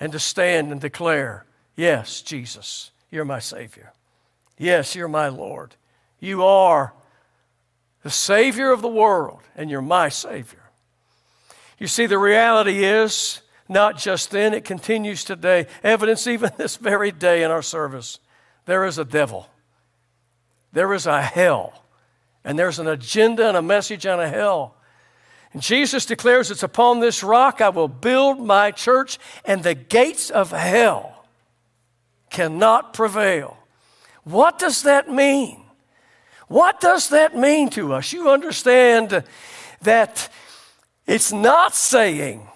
and 0.00 0.10
to 0.12 0.18
stand 0.18 0.72
and 0.72 0.80
declare, 0.80 1.44
Yes, 1.76 2.22
Jesus, 2.22 2.92
you're 3.10 3.26
my 3.26 3.40
Savior. 3.40 3.92
Yes, 4.56 4.94
you're 4.94 5.06
my 5.06 5.28
Lord. 5.28 5.74
You 6.18 6.44
are 6.44 6.94
the 8.02 8.10
Savior 8.10 8.70
of 8.72 8.82
the 8.82 8.88
world, 8.88 9.40
and 9.56 9.70
you're 9.70 9.82
my 9.82 10.08
Savior. 10.08 10.62
You 11.78 11.86
see, 11.86 12.06
the 12.06 12.18
reality 12.18 12.84
is 12.84 13.40
not 13.68 13.98
just 13.98 14.30
then, 14.30 14.54
it 14.54 14.64
continues 14.64 15.24
today. 15.24 15.66
Evidence 15.82 16.26
even 16.26 16.50
this 16.56 16.76
very 16.76 17.10
day 17.10 17.42
in 17.42 17.50
our 17.50 17.62
service. 17.62 18.18
There 18.66 18.84
is 18.84 18.98
a 18.98 19.04
devil, 19.04 19.48
there 20.72 20.92
is 20.92 21.06
a 21.06 21.20
hell, 21.20 21.84
and 22.44 22.58
there's 22.58 22.78
an 22.78 22.88
agenda 22.88 23.48
and 23.48 23.56
a 23.56 23.62
message 23.62 24.06
on 24.06 24.20
a 24.20 24.28
hell. 24.28 24.76
And 25.52 25.60
Jesus 25.60 26.06
declares, 26.06 26.50
It's 26.50 26.62
upon 26.62 27.00
this 27.00 27.22
rock 27.22 27.60
I 27.60 27.68
will 27.68 27.88
build 27.88 28.40
my 28.40 28.70
church, 28.70 29.18
and 29.44 29.62
the 29.62 29.74
gates 29.74 30.30
of 30.30 30.50
hell 30.50 31.26
cannot 32.30 32.94
prevail. 32.94 33.58
What 34.24 34.58
does 34.58 34.84
that 34.84 35.10
mean? 35.10 35.61
What 36.48 36.80
does 36.80 37.08
that 37.10 37.36
mean 37.36 37.70
to 37.70 37.92
us? 37.92 38.12
You 38.12 38.30
understand 38.30 39.24
that 39.82 40.28
it's 41.06 41.32
not 41.32 41.74
saying 41.74 42.48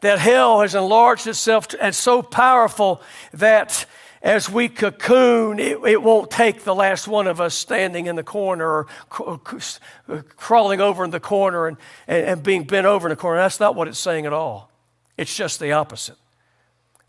that 0.00 0.18
hell 0.18 0.60
has 0.60 0.74
enlarged 0.74 1.26
itself 1.26 1.68
and 1.80 1.94
so 1.94 2.22
powerful 2.22 3.00
that 3.32 3.86
as 4.24 4.48
we 4.48 4.70
cocoon, 4.70 5.58
it, 5.58 5.78
it, 5.86 6.02
won't 6.02 6.30
take 6.30 6.64
the 6.64 6.74
last 6.74 7.06
one 7.06 7.26
of 7.26 7.42
us 7.42 7.54
standing 7.54 8.06
in 8.06 8.16
the 8.16 8.22
corner 8.22 8.66
or 8.66 8.86
uh, 9.20 10.22
crawling 10.36 10.80
over 10.80 11.04
in 11.04 11.10
the 11.10 11.20
corner 11.20 11.66
and, 11.66 11.76
and, 12.08 12.26
and 12.26 12.42
being 12.42 12.64
bent 12.64 12.86
over 12.86 13.06
in 13.06 13.10
the 13.10 13.16
corner. 13.16 13.38
That's 13.38 13.60
not 13.60 13.74
what 13.74 13.86
it's 13.86 13.98
saying 13.98 14.24
at 14.24 14.32
all. 14.32 14.70
It's 15.18 15.36
just 15.36 15.60
the 15.60 15.72
opposite. 15.72 16.16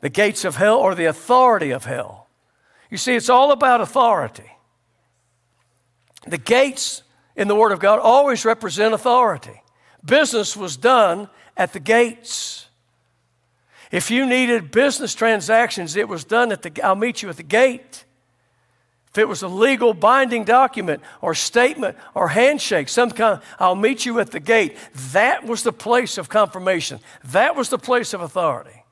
The 0.02 0.10
gates 0.10 0.44
of 0.44 0.58
hell 0.58 0.78
or 0.78 0.94
the 0.94 1.06
authority 1.06 1.72
of 1.72 1.86
hell. 1.86 2.28
You 2.92 2.98
see, 2.98 3.16
it's 3.16 3.30
all 3.30 3.52
about 3.52 3.80
authority. 3.80 4.52
The 6.28 6.38
gates 6.38 7.04
in 7.36 7.48
the 7.48 7.56
Word 7.56 7.72
of 7.72 7.80
God 7.80 8.00
always 8.00 8.46
represent 8.46 8.94
authority. 8.94 9.62
Business 10.04 10.56
was 10.56 10.78
done 10.78 11.30
at 11.58 11.74
the 11.74 11.80
gates. 11.80 12.68
If 13.92 14.12
you 14.12 14.26
needed 14.26 14.72
business 14.72 15.16
transactions, 15.16 15.96
it 15.96 16.08
was 16.08 16.24
done 16.24 16.52
at 16.52 16.62
the, 16.62 16.84
I'll 16.84 16.96
meet 16.96 17.22
you 17.22 17.30
at 17.30 17.38
the 17.38 17.44
gate. 17.44 18.06
If 19.12 19.20
it 19.20 19.30
was 19.30 19.44
a 19.44 19.48
legal 19.48 19.94
binding 19.94 20.44
document 20.44 21.02
or 21.22 21.34
statement 21.34 21.96
or 22.14 22.28
handshake, 22.28 22.90
some 22.90 23.12
kind, 23.12 23.40
I'll 23.60 23.76
meet 23.76 24.06
you 24.06 24.20
at 24.20 24.32
the 24.32 24.42
gate. 24.42 24.76
That 25.14 25.46
was 25.46 25.64
the 25.64 25.72
place 25.72 26.18
of 26.18 26.28
confirmation. 26.28 27.00
That 27.24 27.56
was 27.56 27.70
the 27.70 27.78
place 27.78 28.14
of 28.14 28.20
authority. 28.20 28.84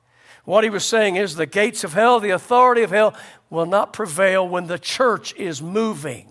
What 0.44 0.64
he 0.64 0.70
was 0.70 0.84
saying 0.84 1.16
is 1.16 1.36
the 1.36 1.46
gates 1.46 1.84
of 1.84 1.92
hell, 1.92 2.20
the 2.20 2.30
authority 2.30 2.82
of 2.82 2.90
hell, 2.90 3.14
will 3.50 3.66
not 3.66 3.92
prevail 3.92 4.48
when 4.48 4.66
the 4.66 4.78
church 4.78 5.34
is 5.34 5.60
moving. 5.60 6.30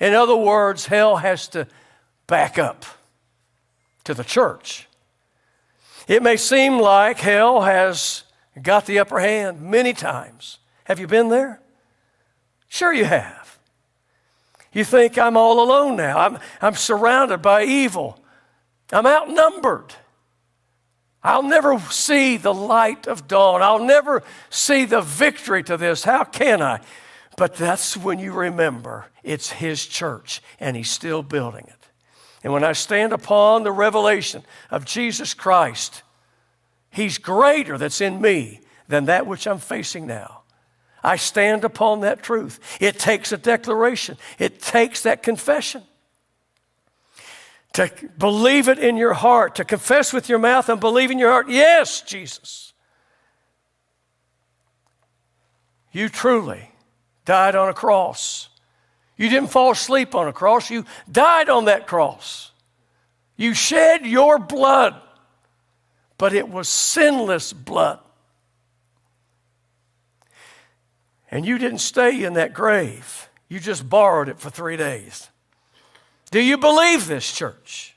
In 0.00 0.14
other 0.14 0.36
words, 0.36 0.86
hell 0.86 1.16
has 1.16 1.48
to 1.48 1.66
back 2.26 2.58
up 2.58 2.84
to 4.04 4.14
the 4.14 4.24
church. 4.24 4.88
It 6.06 6.22
may 6.22 6.36
seem 6.36 6.78
like 6.78 7.18
hell 7.18 7.62
has 7.62 8.24
got 8.60 8.86
the 8.86 8.98
upper 8.98 9.20
hand 9.20 9.62
many 9.62 9.92
times. 9.92 10.58
Have 10.84 11.00
you 11.00 11.06
been 11.06 11.28
there? 11.28 11.60
Sure, 12.68 12.92
you 12.92 13.04
have. 13.04 13.58
You 14.72 14.84
think 14.84 15.16
I'm 15.16 15.36
all 15.36 15.62
alone 15.62 15.96
now. 15.96 16.18
I'm, 16.18 16.38
I'm 16.60 16.74
surrounded 16.74 17.40
by 17.40 17.64
evil. 17.64 18.20
I'm 18.92 19.06
outnumbered. 19.06 19.94
I'll 21.22 21.42
never 21.42 21.78
see 21.78 22.36
the 22.36 22.52
light 22.52 23.06
of 23.06 23.26
dawn. 23.26 23.62
I'll 23.62 23.82
never 23.82 24.22
see 24.50 24.84
the 24.84 25.00
victory 25.00 25.62
to 25.62 25.76
this. 25.76 26.04
How 26.04 26.24
can 26.24 26.60
I? 26.60 26.80
But 27.36 27.54
that's 27.54 27.96
when 27.96 28.18
you 28.18 28.32
remember 28.32 29.06
it's 29.22 29.50
His 29.50 29.86
church 29.86 30.40
and 30.60 30.76
He's 30.76 30.90
still 30.90 31.22
building 31.22 31.64
it. 31.66 31.88
And 32.42 32.52
when 32.52 32.64
I 32.64 32.72
stand 32.72 33.12
upon 33.12 33.62
the 33.62 33.72
revelation 33.72 34.42
of 34.70 34.84
Jesus 34.84 35.34
Christ, 35.34 36.02
He's 36.90 37.18
greater 37.18 37.76
that's 37.78 38.00
in 38.00 38.20
me 38.20 38.60
than 38.86 39.06
that 39.06 39.26
which 39.26 39.46
I'm 39.46 39.58
facing 39.58 40.06
now. 40.06 40.42
I 41.02 41.16
stand 41.16 41.64
upon 41.64 42.00
that 42.00 42.22
truth. 42.22 42.60
It 42.80 42.98
takes 42.98 43.32
a 43.32 43.36
declaration, 43.36 44.16
it 44.38 44.60
takes 44.60 45.02
that 45.02 45.22
confession. 45.22 45.82
To 47.74 47.90
believe 48.16 48.68
it 48.68 48.78
in 48.78 48.96
your 48.96 49.14
heart, 49.14 49.56
to 49.56 49.64
confess 49.64 50.12
with 50.12 50.28
your 50.28 50.38
mouth 50.38 50.68
and 50.68 50.78
believe 50.78 51.10
in 51.10 51.18
your 51.18 51.32
heart, 51.32 51.48
yes, 51.48 52.02
Jesus. 52.02 52.72
You 55.90 56.08
truly 56.08 56.70
died 57.24 57.54
on 57.54 57.68
a 57.68 57.74
cross. 57.74 58.48
You 59.16 59.28
didn't 59.28 59.50
fall 59.50 59.70
asleep 59.70 60.14
on 60.14 60.28
a 60.28 60.32
cross, 60.32 60.70
you 60.70 60.84
died 61.10 61.48
on 61.48 61.66
that 61.66 61.86
cross. 61.86 62.50
You 63.36 63.54
shed 63.54 64.06
your 64.06 64.38
blood, 64.38 64.94
but 66.18 66.32
it 66.32 66.48
was 66.48 66.68
sinless 66.68 67.52
blood. 67.52 67.98
And 71.30 71.44
you 71.44 71.58
didn't 71.58 71.78
stay 71.78 72.22
in 72.22 72.34
that 72.34 72.54
grave, 72.54 73.28
you 73.48 73.58
just 73.58 73.88
borrowed 73.88 74.28
it 74.28 74.38
for 74.38 74.50
three 74.50 74.76
days. 74.76 75.30
Do 76.30 76.40
you 76.40 76.58
believe 76.58 77.06
this, 77.06 77.32
church? 77.32 77.94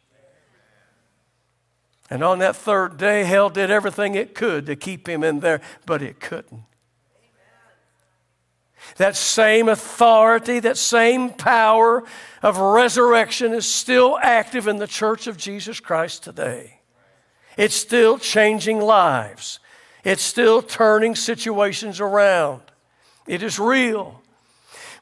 And 2.10 2.24
on 2.24 2.40
that 2.40 2.56
third 2.56 2.98
day, 2.98 3.24
hell 3.24 3.50
did 3.50 3.70
everything 3.70 4.16
it 4.16 4.34
could 4.34 4.66
to 4.68 4.76
keep 4.76 5.10
him 5.10 5.24
in 5.24 5.42
there, 5.42 5.62
but 5.86 6.02
it 6.02 6.20
couldn't. 6.20 6.64
That 8.96 9.16
same 9.16 9.70
authority, 9.70 10.60
that 10.62 10.78
same 10.78 11.30
power 11.30 12.04
of 12.42 12.58
resurrection 12.58 13.54
is 13.54 13.66
still 13.66 14.18
active 14.22 14.68
in 14.68 14.78
the 14.78 14.88
church 14.88 15.28
of 15.28 15.38
Jesus 15.38 15.80
Christ 15.80 16.24
today. 16.24 16.80
It's 17.58 17.76
still 17.76 18.18
changing 18.18 18.80
lives, 18.80 19.60
it's 20.04 20.24
still 20.24 20.62
turning 20.62 21.16
situations 21.16 22.00
around. 22.00 22.62
It 23.28 23.44
is 23.44 23.60
real. 23.60 24.22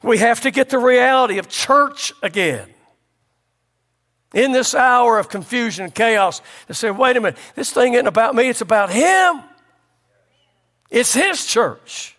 We 0.02 0.18
have 0.18 0.40
to 0.40 0.50
get 0.50 0.68
the 0.68 0.78
reality 0.78 1.38
of 1.38 1.48
church 1.48 2.12
again. 2.22 2.68
In 4.34 4.52
this 4.52 4.74
hour 4.74 5.18
of 5.18 5.28
confusion 5.28 5.84
and 5.84 5.94
chaos, 5.94 6.42
to 6.66 6.74
say, 6.74 6.90
wait 6.90 7.16
a 7.16 7.20
minute, 7.20 7.38
this 7.54 7.70
thing 7.70 7.94
isn't 7.94 8.06
about 8.06 8.34
me, 8.34 8.48
it's 8.48 8.60
about 8.60 8.90
Him. 8.90 9.42
It's 10.90 11.14
His 11.14 11.46
church. 11.46 12.15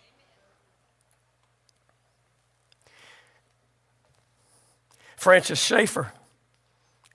Francis 5.18 5.60
Schaeffer, 5.60 6.12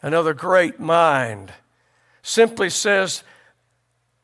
another 0.01 0.33
great 0.33 0.77
mind, 0.77 1.53
simply 2.21 2.69
says 2.69 3.23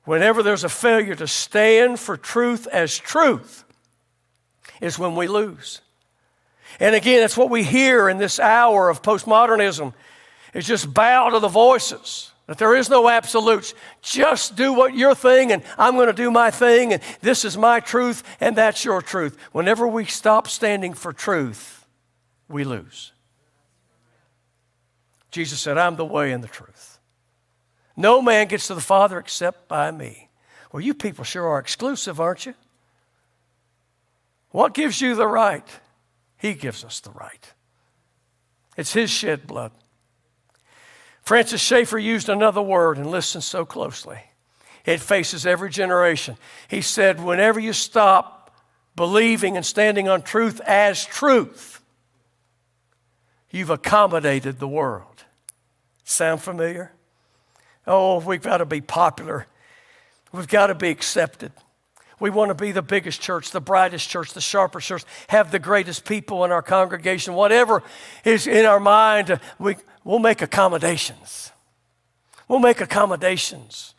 whenever 0.03 0.43
there's 0.43 0.65
a 0.65 0.69
failure 0.69 1.15
to 1.15 1.25
stand 1.25 1.97
for 1.97 2.17
truth 2.17 2.67
as 2.67 2.97
truth, 2.97 3.63
is 4.81 4.99
when 4.99 5.15
we 5.15 5.29
lose. 5.29 5.79
And 6.81 6.93
again, 6.93 7.21
that's 7.21 7.37
what 7.37 7.49
we 7.49 7.63
hear 7.63 8.09
in 8.09 8.17
this 8.17 8.37
hour 8.37 8.89
of 8.89 9.01
postmodernism. 9.01 9.93
It's 10.53 10.67
just 10.67 10.93
bow 10.93 11.29
to 11.29 11.39
the 11.39 11.47
voices. 11.47 12.31
That 12.47 12.57
there 12.57 12.75
is 12.75 12.89
no 12.89 13.07
absolutes. 13.07 13.73
Just 14.01 14.57
do 14.57 14.73
what 14.73 14.93
your 14.93 15.15
thing, 15.15 15.53
and 15.53 15.63
I'm 15.77 15.95
going 15.95 16.07
to 16.07 16.13
do 16.13 16.31
my 16.31 16.51
thing, 16.51 16.91
and 16.91 17.01
this 17.21 17.45
is 17.45 17.57
my 17.57 17.79
truth, 17.79 18.23
and 18.41 18.57
that's 18.57 18.83
your 18.83 19.01
truth. 19.01 19.37
Whenever 19.53 19.87
we 19.87 20.03
stop 20.03 20.49
standing 20.49 20.93
for 20.93 21.13
truth, 21.13 21.85
we 22.49 22.65
lose. 22.65 23.13
Jesus 25.31 25.59
said, 25.59 25.77
I'm 25.77 25.95
the 25.95 26.05
way 26.05 26.31
and 26.31 26.43
the 26.43 26.47
truth. 26.47 26.99
No 27.95 28.21
man 28.21 28.47
gets 28.47 28.67
to 28.67 28.75
the 28.75 28.81
Father 28.81 29.19
except 29.19 29.67
by 29.67 29.91
me. 29.91 30.29
Well, 30.71 30.81
you 30.81 30.93
people 30.93 31.23
sure 31.23 31.47
are 31.47 31.59
exclusive, 31.59 32.19
aren't 32.19 32.45
you? 32.45 32.53
What 34.51 34.73
gives 34.73 35.01
you 35.01 35.15
the 35.15 35.27
right? 35.27 35.67
He 36.37 36.53
gives 36.53 36.83
us 36.83 36.99
the 36.99 37.11
right. 37.11 37.53
It's 38.77 38.93
His 38.93 39.09
shed 39.09 39.45
blood. 39.45 39.71
Francis 41.21 41.61
Schaeffer 41.61 41.99
used 41.99 42.29
another 42.29 42.61
word, 42.61 42.97
and 42.97 43.05
listen 43.05 43.41
so 43.41 43.65
closely. 43.65 44.19
It 44.85 44.99
faces 44.99 45.45
every 45.45 45.69
generation. 45.69 46.37
He 46.67 46.81
said, 46.81 47.23
Whenever 47.23 47.59
you 47.59 47.73
stop 47.73 48.55
believing 48.95 49.55
and 49.55 49.65
standing 49.65 50.07
on 50.07 50.21
truth 50.21 50.61
as 50.61 51.05
truth, 51.05 51.78
you've 53.51 53.69
accommodated 53.69 54.59
the 54.59 54.67
world. 54.67 55.25
Sound 56.03 56.41
familiar? 56.41 56.91
Oh, 57.85 58.19
we've 58.19 58.41
got 58.41 58.57
to 58.57 58.65
be 58.65 58.81
popular. 58.81 59.47
We've 60.31 60.47
got 60.47 60.67
to 60.67 60.75
be 60.75 60.89
accepted. 60.89 61.51
We 62.19 62.29
want 62.29 62.49
to 62.49 62.55
be 62.55 62.71
the 62.71 62.81
biggest 62.81 63.21
church, 63.21 63.51
the 63.51 63.61
brightest 63.61 64.09
church, 64.09 64.33
the 64.33 64.41
sharpest 64.41 64.87
church, 64.87 65.03
have 65.29 65.51
the 65.51 65.59
greatest 65.59 66.05
people 66.05 66.43
in 66.43 66.51
our 66.51 66.61
congregation. 66.61 67.33
Whatever 67.33 67.81
is 68.25 68.45
in 68.45 68.65
our 68.65 68.79
mind, 68.79 69.39
we, 69.57 69.77
we'll 70.03 70.19
make 70.19 70.41
accommodations. 70.41 71.51
We'll 72.47 72.59
make 72.59 72.81
accommodations. 72.81 73.93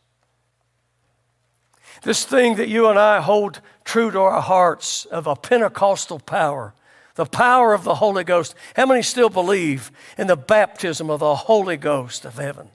This 2.03 2.25
thing 2.25 2.57
that 2.57 2.69
you 2.69 2.89
and 2.89 2.99
I 2.99 3.21
hold 3.21 3.61
true 3.85 4.11
to 4.11 4.21
our 4.21 4.41
hearts 4.41 5.07
of 5.07 5.27
a 5.27 5.37
Pentecostal 5.37 6.19
power, 6.19 6.75
the 7.15 7.27
power 7.27 7.75
of 7.75 7.85
the 7.85 7.97
Holy 7.97 8.25
Ghost. 8.25 8.55
How 8.77 8.87
many 8.87 9.03
still 9.03 9.29
believe 9.29 9.91
in 10.17 10.27
the 10.27 10.37
baptism 10.37 11.11
of 11.11 11.21
the 11.21 11.35
Holy 11.35 11.77
Ghost 11.77 12.25
of 12.25 12.37
heaven? 12.37 12.69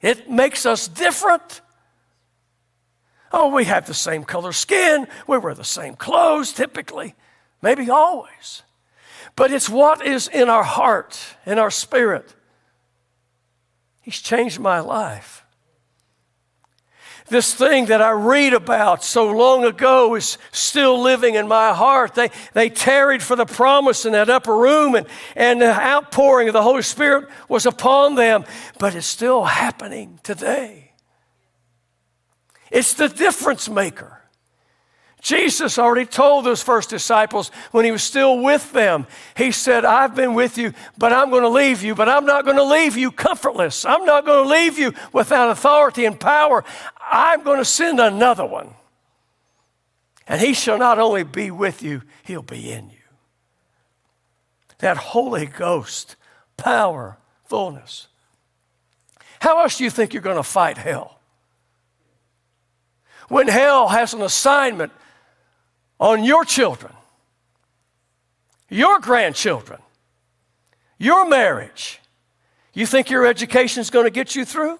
It 0.00 0.30
makes 0.30 0.64
us 0.64 0.88
different. 0.88 1.60
Oh, 3.32 3.54
we 3.54 3.64
have 3.64 3.86
the 3.86 3.94
same 3.94 4.24
color 4.24 4.52
skin. 4.52 5.06
We 5.26 5.38
wear 5.38 5.54
the 5.54 5.64
same 5.64 5.94
clothes 5.94 6.52
typically, 6.52 7.14
maybe 7.62 7.90
always. 7.90 8.62
But 9.36 9.52
it's 9.52 9.68
what 9.68 10.04
is 10.04 10.26
in 10.26 10.48
our 10.48 10.64
heart, 10.64 11.18
in 11.46 11.58
our 11.58 11.70
spirit. 11.70 12.34
He's 14.00 14.20
changed 14.20 14.58
my 14.58 14.80
life. 14.80 15.44
This 17.30 17.54
thing 17.54 17.86
that 17.86 18.02
I 18.02 18.10
read 18.10 18.52
about 18.54 19.04
so 19.04 19.30
long 19.30 19.64
ago 19.64 20.16
is 20.16 20.36
still 20.50 21.00
living 21.00 21.36
in 21.36 21.46
my 21.46 21.72
heart. 21.72 22.14
They, 22.14 22.30
they 22.54 22.68
tarried 22.68 23.22
for 23.22 23.36
the 23.36 23.46
promise 23.46 24.04
in 24.04 24.12
that 24.12 24.28
upper 24.28 24.54
room, 24.54 24.96
and, 24.96 25.06
and 25.36 25.62
the 25.62 25.72
outpouring 25.72 26.48
of 26.48 26.54
the 26.54 26.62
Holy 26.62 26.82
Spirit 26.82 27.28
was 27.48 27.66
upon 27.66 28.16
them, 28.16 28.44
but 28.80 28.96
it's 28.96 29.06
still 29.06 29.44
happening 29.44 30.18
today. 30.24 30.90
It's 32.70 32.94
the 32.94 33.08
difference 33.08 33.68
maker. 33.68 34.19
Jesus 35.20 35.78
already 35.78 36.06
told 36.06 36.44
those 36.44 36.62
first 36.62 36.88
disciples 36.90 37.50
when 37.72 37.84
he 37.84 37.90
was 37.90 38.02
still 38.02 38.42
with 38.42 38.72
them, 38.72 39.06
He 39.36 39.52
said, 39.52 39.84
I've 39.84 40.14
been 40.14 40.34
with 40.34 40.56
you, 40.56 40.72
but 40.96 41.12
I'm 41.12 41.30
going 41.30 41.42
to 41.42 41.48
leave 41.48 41.82
you, 41.82 41.94
but 41.94 42.08
I'm 42.08 42.24
not 42.24 42.44
going 42.44 42.56
to 42.56 42.64
leave 42.64 42.96
you 42.96 43.10
comfortless. 43.10 43.84
I'm 43.84 44.04
not 44.04 44.24
going 44.24 44.44
to 44.44 44.50
leave 44.50 44.78
you 44.78 44.94
without 45.12 45.50
authority 45.50 46.04
and 46.04 46.18
power. 46.18 46.64
I'm 47.00 47.42
going 47.42 47.58
to 47.58 47.64
send 47.64 48.00
another 48.00 48.46
one. 48.46 48.74
And 50.26 50.40
he 50.40 50.54
shall 50.54 50.78
not 50.78 50.98
only 50.98 51.24
be 51.24 51.50
with 51.50 51.82
you, 51.82 52.02
he'll 52.22 52.42
be 52.42 52.70
in 52.70 52.90
you. 52.90 52.96
That 54.78 54.96
Holy 54.96 55.46
Ghost, 55.46 56.16
power, 56.56 57.18
fullness. 57.44 58.06
How 59.40 59.60
else 59.60 59.78
do 59.78 59.84
you 59.84 59.90
think 59.90 60.14
you're 60.14 60.22
going 60.22 60.36
to 60.36 60.42
fight 60.42 60.78
hell? 60.78 61.20
when 63.30 63.46
hell 63.46 63.88
has 63.88 64.12
an 64.12 64.20
assignment 64.20 64.92
on 66.00 66.24
your 66.24 66.44
children, 66.44 66.92
your 68.68 68.98
grandchildren, 68.98 69.80
your 70.98 71.28
marriage, 71.28 72.00
you 72.72 72.86
think 72.86 73.10
your 73.10 73.26
education 73.26 73.80
is 73.80 73.90
going 73.90 74.06
to 74.06 74.10
get 74.10 74.34
you 74.34 74.44
through? 74.44 74.78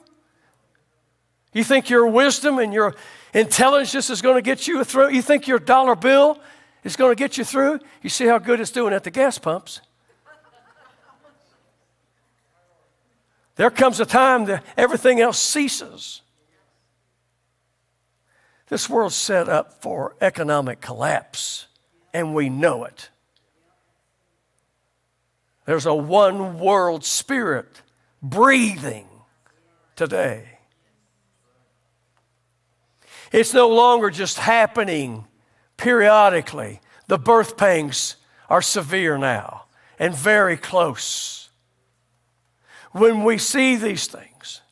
You 1.52 1.64
think 1.64 1.90
your 1.90 2.06
wisdom 2.06 2.59
and 2.59 2.72
your 2.72 2.94
intelligence 3.35 4.09
is 4.09 4.22
going 4.22 4.37
to 4.37 4.42
get 4.42 4.66
you 4.66 4.83
through? 4.85 5.11
You 5.11 5.22
think 5.22 5.46
your 5.46 5.59
dollar 5.59 5.96
bill 5.96 6.40
is 6.85 6.96
going 6.96 7.11
to 7.11 7.16
get 7.16 7.37
you 7.37 7.44
through? 7.44 7.80
You 8.02 8.09
see 8.09 8.26
how 8.26 8.38
good 8.38 8.61
it's 8.61 8.70
doing 8.70 8.94
at 8.94 9.04
the 9.04 9.11
gas 9.11 9.37
pumps. 9.38 9.80
There 13.56 13.70
comes 13.70 14.00
a 14.00 14.06
time 14.06 14.46
that 14.46 14.64
everything 14.76 15.20
else 15.20 15.38
ceases. 15.38 16.22
This 18.70 18.88
world's 18.88 19.16
set 19.16 19.48
up 19.48 19.83
for 19.83 20.14
economic 20.20 20.80
collapse, 20.80 21.66
and 22.14 22.35
we 22.37 22.48
know 22.48 22.85
it. 22.85 23.11
There's 25.66 25.87
a 25.87 25.94
one 25.94 26.61
world 26.61 27.04
spirit 27.04 27.83
breathing 28.22 29.09
today. 29.96 30.59
It's 33.33 33.52
no 33.52 33.68
longer 33.68 34.09
just 34.09 34.38
happening 34.38 35.26
periodically. 35.76 36.80
The 37.09 37.18
birth 37.18 37.56
pangs 37.56 38.16
are 38.48 38.62
severe 38.62 39.18
now 39.18 39.64
and 39.98 40.14
very 40.14 40.56
close. 40.56 41.50
When 42.92 43.24
we 43.24 43.38
see 43.38 43.74
these 43.74 44.06
things, 44.06 44.62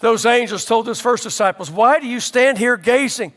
those 0.00 0.26
angels 0.26 0.64
told 0.64 0.86
those 0.86 1.00
first 1.00 1.24
disciples, 1.24 1.70
Why 1.70 1.98
do 2.00 2.06
you 2.06 2.20
stand 2.20 2.58
here 2.58 2.76
gazing? 2.76 3.32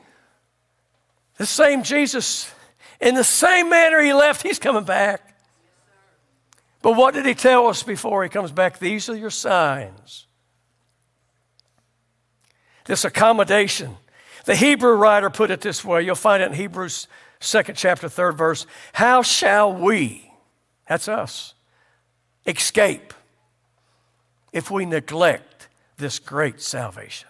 The 1.38 1.45
same 1.45 1.84
Jesus, 1.84 2.54
in 3.00 3.15
the 3.15 3.24
same 3.24 3.69
manner 3.69 4.02
he 4.02 4.13
left, 4.13 4.43
he's 4.43 4.60
coming 4.60 4.84
back. 4.84 5.36
But 6.82 6.93
what 6.93 7.13
did 7.13 7.26
he 7.26 7.34
tell 7.34 7.67
us 7.67 7.84
before 7.84 8.24
he 8.24 8.30
comes 8.30 8.52
back? 8.52 8.80
These 8.80 9.10
are 9.10 9.15
your 9.15 9.30
signs. 9.30 10.28
This 12.86 13.06
accommodation. 13.06 13.97
The 14.45 14.56
Hebrew 14.56 14.93
writer 14.93 15.30
put 15.30 15.52
it 15.52 15.62
this 15.62 15.86
way. 15.86 16.02
You'll 16.02 16.15
find 16.15 16.41
it 16.41 16.47
in 16.47 16.54
Hebrews 16.54 17.08
2nd 17.39 17.76
chapter, 17.76 18.08
3rd 18.08 18.38
verse. 18.38 18.65
How 18.93 19.21
shall 19.21 19.74
we, 19.74 20.32
that's 20.88 21.08
us, 21.08 21.54
escape 22.45 23.13
if 24.52 24.71
we 24.71 24.86
neglect 24.86 25.50
this 26.01 26.19
great 26.19 26.59
salvation? 26.59 27.29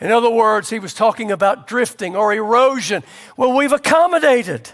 In 0.00 0.10
other 0.10 0.30
words, 0.30 0.70
he 0.70 0.80
was 0.80 0.92
talking 0.92 1.30
about 1.30 1.68
drifting 1.68 2.16
or 2.16 2.34
erosion. 2.34 3.04
Well, 3.36 3.56
we've 3.56 3.72
accommodated. 3.72 4.70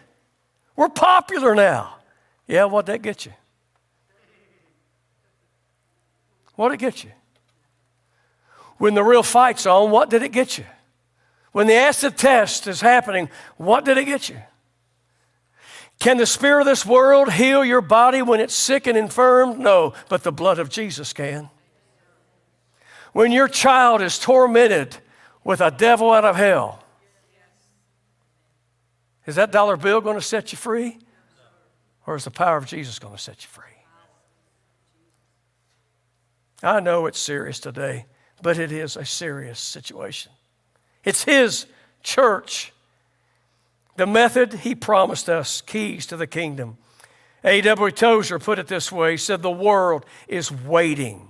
We're 0.76 0.88
popular 0.88 1.54
now. 1.54 1.96
Yeah, 2.46 2.64
what'd 2.64 2.86
that 2.86 3.02
get 3.02 3.26
you? 3.26 3.32
What'd 6.54 6.74
it 6.74 6.80
get 6.80 7.04
you? 7.04 7.10
When 8.78 8.94
the 8.94 9.04
real 9.04 9.22
fight's 9.22 9.66
on, 9.66 9.90
what 9.90 10.08
did 10.08 10.22
it 10.22 10.32
get 10.32 10.56
you? 10.56 10.64
When 11.52 11.66
the 11.66 11.74
acid 11.74 12.16
test 12.16 12.66
is 12.66 12.80
happening, 12.80 13.28
what 13.56 13.84
did 13.84 13.98
it 13.98 14.04
get 14.04 14.28
you? 14.30 14.38
Can 15.98 16.16
the 16.16 16.26
spirit 16.26 16.60
of 16.60 16.66
this 16.66 16.86
world 16.86 17.30
heal 17.30 17.62
your 17.62 17.82
body 17.82 18.22
when 18.22 18.40
it's 18.40 18.54
sick 18.54 18.86
and 18.86 18.96
infirm? 18.96 19.62
No, 19.62 19.92
but 20.08 20.22
the 20.22 20.32
blood 20.32 20.58
of 20.58 20.70
Jesus 20.70 21.12
can. 21.12 21.50
When 23.12 23.32
your 23.32 23.48
child 23.48 24.02
is 24.02 24.18
tormented 24.18 24.96
with 25.42 25.60
a 25.60 25.70
devil 25.70 26.12
out 26.12 26.24
of 26.24 26.36
hell, 26.36 26.84
is 29.26 29.36
that 29.36 29.52
dollar 29.52 29.76
bill 29.76 30.00
going 30.00 30.16
to 30.16 30.22
set 30.22 30.52
you 30.52 30.58
free? 30.58 30.98
Or 32.06 32.16
is 32.16 32.24
the 32.24 32.30
power 32.30 32.56
of 32.56 32.66
Jesus 32.66 32.98
going 32.98 33.14
to 33.14 33.20
set 33.20 33.42
you 33.42 33.48
free? 33.48 33.64
I 36.62 36.80
know 36.80 37.06
it's 37.06 37.18
serious 37.18 37.60
today, 37.60 38.06
but 38.42 38.58
it 38.58 38.72
is 38.72 38.96
a 38.96 39.04
serious 39.04 39.58
situation. 39.58 40.32
It's 41.04 41.24
His 41.24 41.66
church. 42.02 42.72
The 43.96 44.06
method 44.06 44.52
He 44.54 44.74
promised 44.74 45.28
us, 45.28 45.60
keys 45.60 46.06
to 46.06 46.16
the 46.16 46.26
kingdom. 46.26 46.76
A.W. 47.44 47.90
Tozer 47.92 48.38
put 48.38 48.58
it 48.58 48.66
this 48.66 48.92
way 48.92 49.12
He 49.12 49.16
said, 49.16 49.42
The 49.42 49.50
world 49.50 50.04
is 50.28 50.52
waiting 50.52 51.29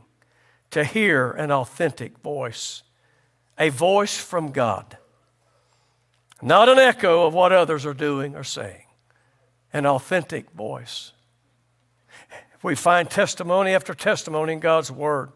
to 0.71 0.85
hear 0.85 1.31
an 1.31 1.51
authentic 1.51 2.19
voice, 2.19 2.83
a 3.59 3.69
voice 3.69 4.17
from 4.19 4.53
God, 4.53 4.97
not 6.43 6.69
an 6.69 6.79
echo 6.79 7.27
of 7.27 7.35
what 7.35 7.53
others 7.53 7.85
are 7.85 7.95
doing 7.95 8.35
or 8.35 8.45
saying 8.45 8.85
an 9.73 9.87
authentic 9.87 10.51
voice. 10.51 11.13
We 12.63 12.75
find 12.75 13.09
testimony 13.09 13.73
after 13.73 13.95
testimony 13.95 14.53
in 14.53 14.61
God's 14.61 14.91
Word. 14.91 15.33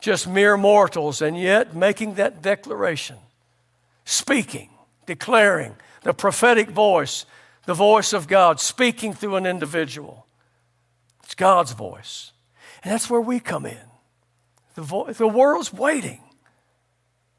Just 0.00 0.28
mere 0.28 0.56
mortals, 0.56 1.20
and 1.20 1.38
yet 1.38 1.74
making 1.74 2.14
that 2.14 2.40
declaration, 2.40 3.16
speaking, 4.04 4.70
declaring 5.06 5.76
the 6.02 6.14
prophetic 6.14 6.70
voice, 6.70 7.26
the 7.66 7.74
voice 7.74 8.12
of 8.12 8.26
God, 8.26 8.60
speaking 8.60 9.12
through 9.12 9.36
an 9.36 9.46
individual. 9.46 10.26
It's 11.24 11.34
God's 11.34 11.72
voice. 11.72 12.32
And 12.82 12.92
that's 12.92 13.10
where 13.10 13.20
we 13.20 13.40
come 13.40 13.66
in. 13.66 13.89
The, 14.74 14.82
vo- 14.82 15.12
the 15.12 15.28
world's 15.28 15.72
waiting. 15.72 16.20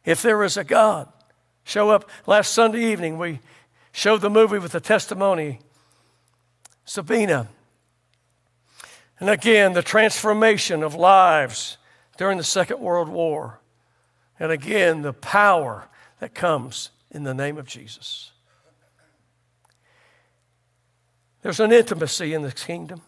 If 0.04 0.22
there 0.22 0.44
is 0.44 0.58
a 0.58 0.64
God, 0.64 1.12
show 1.64 1.90
up. 1.90 2.10
Last 2.26 2.54
Sunday 2.54 2.92
evening, 2.92 3.18
we 3.18 3.40
showed 3.92 4.22
the 4.22 4.30
movie 4.30 4.60
with 4.60 4.72
the 4.72 4.80
testimony 4.80 5.60
Sabina. 6.86 7.48
And 9.20 9.30
again, 9.30 9.74
the 9.74 9.84
transformation 9.84 10.82
of 10.82 10.96
lives 10.96 11.78
during 12.18 12.38
the 12.38 12.44
Second 12.44 12.80
World 12.80 13.08
War. 13.08 13.60
And 14.40 14.52
again, 14.52 15.04
the 15.04 15.14
power 15.14 15.88
that 16.20 16.34
comes 16.34 16.90
in 17.12 17.24
the 17.24 17.34
name 17.34 17.58
of 17.58 17.68
Jesus. 17.68 18.32
There's 21.44 21.60
an 21.60 21.72
intimacy 21.72 22.34
in 22.34 22.42
the 22.42 22.52
kingdom. 22.52 23.02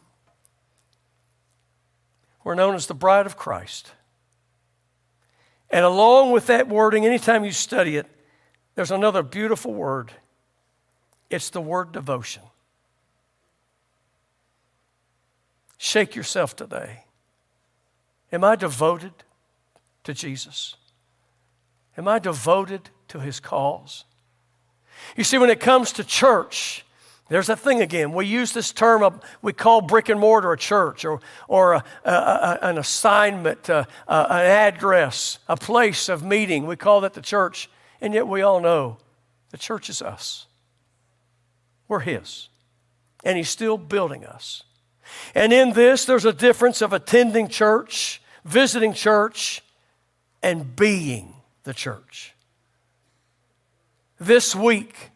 We're 2.44 2.56
known 2.56 2.76
as 2.76 2.88
the 2.88 2.94
bride 2.94 3.26
of 3.26 3.38
Christ. 3.38 3.92
And 5.74 5.84
along 5.84 6.30
with 6.32 6.46
that 6.48 6.70
wording, 6.70 7.04
anytime 7.04 7.44
you 7.44 7.52
study 7.52 7.98
it, 7.98 8.06
there's 8.76 8.92
another 8.92 9.24
beautiful 9.24 9.74
word. 9.74 10.12
It's 11.32 11.50
the 11.50 11.62
word 11.62 11.92
devotion. 11.92 12.44
Shake 15.80 16.16
yourself 16.16 16.56
today. 16.56 17.06
Am 18.32 18.44
I 18.44 18.56
devoted 18.56 19.14
to 20.04 20.14
Jesus? 20.14 20.76
Am 21.98 22.08
I 22.08 22.20
devoted 22.20 22.92
to 23.08 23.20
his 23.20 23.40
cause? 23.40 24.06
You 25.18 25.24
see, 25.24 25.40
when 25.40 25.50
it 25.50 25.60
comes 25.60 25.92
to 25.94 26.04
church, 26.04 26.86
there's 27.34 27.50
a 27.50 27.56
thing 27.56 27.82
again. 27.82 28.12
We 28.12 28.28
use 28.28 28.52
this 28.52 28.72
term, 28.72 29.02
of, 29.02 29.20
we 29.42 29.54
call 29.54 29.82
brick 29.82 30.08
and 30.08 30.20
mortar 30.20 30.52
a 30.52 30.58
church 30.58 31.04
or, 31.04 31.20
or 31.48 31.74
a, 31.74 31.84
a, 32.06 32.12
a, 32.12 32.60
an 32.62 32.78
assignment, 32.78 33.72
uh, 33.72 33.86
an 34.08 34.46
address, 34.46 35.40
a 35.48 35.58
place 35.58 36.10
of 36.10 36.24
meeting. 36.24 36.68
We 36.68 36.76
call 36.76 37.02
that 37.02 37.16
the 37.16 37.24
church. 37.24 37.72
And 38.00 38.14
yet 38.14 38.28
we 38.28 38.44
all 38.44 38.60
know 38.60 38.98
the 39.50 39.58
church 39.58 39.90
is 39.90 40.00
us. 40.00 40.46
We're 41.88 42.02
His. 42.02 42.50
And 43.24 43.36
He's 43.36 43.50
still 43.50 43.80
building 43.80 44.26
us. 44.26 44.62
And 45.34 45.52
in 45.52 45.74
this, 45.74 46.06
there's 46.06 46.26
a 46.26 46.34
difference 46.34 46.84
of 46.84 46.94
attending 46.94 47.48
church, 47.48 48.22
visiting 48.46 48.94
church, 48.94 49.64
and 50.44 50.76
being 50.76 51.34
the 51.64 51.74
church. 51.74 52.36
This 54.20 54.56
week, 54.56 55.10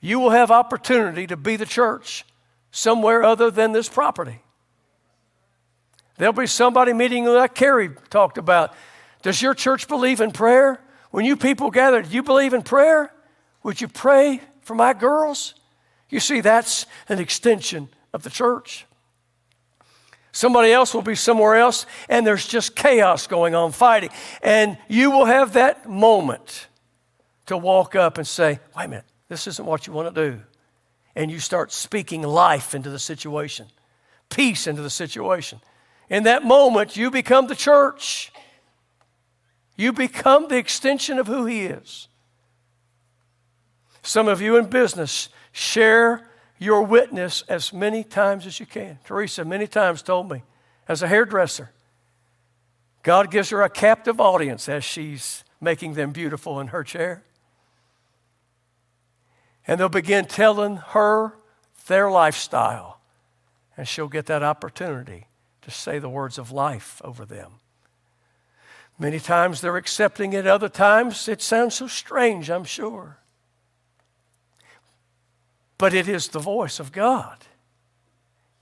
you 0.00 0.18
will 0.18 0.30
have 0.30 0.50
opportunity 0.50 1.26
to 1.26 1.36
be 1.36 1.56
the 1.56 1.66
church 1.66 2.24
somewhere 2.70 3.22
other 3.22 3.50
than 3.50 3.72
this 3.72 3.88
property. 3.88 4.40
There'll 6.16 6.32
be 6.32 6.46
somebody 6.46 6.92
meeting 6.92 7.24
you 7.24 7.32
like 7.32 7.54
Carrie 7.54 7.90
talked 8.10 8.38
about. 8.38 8.74
Does 9.22 9.40
your 9.40 9.54
church 9.54 9.88
believe 9.88 10.20
in 10.20 10.32
prayer? 10.32 10.82
When 11.10 11.24
you 11.24 11.36
people 11.36 11.70
gather, 11.70 12.02
do 12.02 12.08
you 12.10 12.22
believe 12.22 12.52
in 12.54 12.62
prayer? 12.62 13.12
Would 13.62 13.80
you 13.80 13.88
pray 13.88 14.40
for 14.60 14.74
my 14.74 14.92
girls? 14.92 15.54
You 16.08 16.20
see, 16.20 16.40
that's 16.40 16.86
an 17.08 17.18
extension 17.18 17.88
of 18.12 18.22
the 18.22 18.30
church. 18.30 18.86
Somebody 20.32 20.72
else 20.72 20.94
will 20.94 21.02
be 21.02 21.16
somewhere 21.16 21.56
else, 21.56 21.86
and 22.08 22.26
there's 22.26 22.46
just 22.46 22.76
chaos 22.76 23.26
going 23.26 23.54
on, 23.54 23.72
fighting. 23.72 24.10
And 24.42 24.78
you 24.88 25.10
will 25.10 25.24
have 25.24 25.54
that 25.54 25.88
moment 25.88 26.68
to 27.46 27.56
walk 27.56 27.96
up 27.96 28.16
and 28.16 28.26
say, 28.26 28.60
Wait 28.76 28.84
a 28.84 28.88
minute, 28.88 29.04
this 29.30 29.46
isn't 29.46 29.64
what 29.64 29.86
you 29.86 29.92
want 29.92 30.12
to 30.12 30.30
do. 30.30 30.40
And 31.14 31.30
you 31.30 31.38
start 31.38 31.72
speaking 31.72 32.22
life 32.22 32.74
into 32.74 32.90
the 32.90 32.98
situation, 32.98 33.66
peace 34.28 34.66
into 34.66 34.82
the 34.82 34.90
situation. 34.90 35.60
In 36.08 36.24
that 36.24 36.44
moment, 36.44 36.96
you 36.96 37.12
become 37.12 37.46
the 37.46 37.54
church. 37.54 38.32
You 39.76 39.92
become 39.92 40.48
the 40.48 40.56
extension 40.56 41.20
of 41.20 41.28
who 41.28 41.46
He 41.46 41.62
is. 41.62 42.08
Some 44.02 44.26
of 44.26 44.40
you 44.40 44.56
in 44.56 44.66
business 44.66 45.28
share 45.52 46.28
your 46.58 46.82
witness 46.82 47.44
as 47.48 47.72
many 47.72 48.02
times 48.02 48.46
as 48.46 48.58
you 48.58 48.66
can. 48.66 48.98
Teresa 49.04 49.44
many 49.44 49.68
times 49.68 50.02
told 50.02 50.28
me, 50.28 50.42
as 50.88 51.02
a 51.02 51.08
hairdresser, 51.08 51.70
God 53.04 53.30
gives 53.30 53.50
her 53.50 53.62
a 53.62 53.70
captive 53.70 54.20
audience 54.20 54.68
as 54.68 54.82
she's 54.82 55.44
making 55.60 55.94
them 55.94 56.10
beautiful 56.10 56.58
in 56.58 56.68
her 56.68 56.82
chair. 56.82 57.22
And 59.66 59.78
they'll 59.78 59.88
begin 59.88 60.24
telling 60.24 60.76
her 60.76 61.34
their 61.86 62.10
lifestyle, 62.10 63.00
and 63.76 63.86
she'll 63.86 64.08
get 64.08 64.26
that 64.26 64.42
opportunity 64.42 65.26
to 65.62 65.70
say 65.70 65.98
the 65.98 66.08
words 66.08 66.38
of 66.38 66.50
life 66.50 67.00
over 67.04 67.24
them. 67.24 67.52
Many 68.98 69.18
times 69.18 69.60
they're 69.60 69.76
accepting 69.76 70.32
it, 70.32 70.46
other 70.46 70.68
times 70.68 71.28
it 71.28 71.40
sounds 71.40 71.74
so 71.76 71.86
strange, 71.86 72.50
I'm 72.50 72.64
sure 72.64 73.20
but 75.80 75.94
it 75.94 76.06
is 76.10 76.28
the 76.28 76.38
voice 76.38 76.78
of 76.78 76.92
God. 76.92 77.38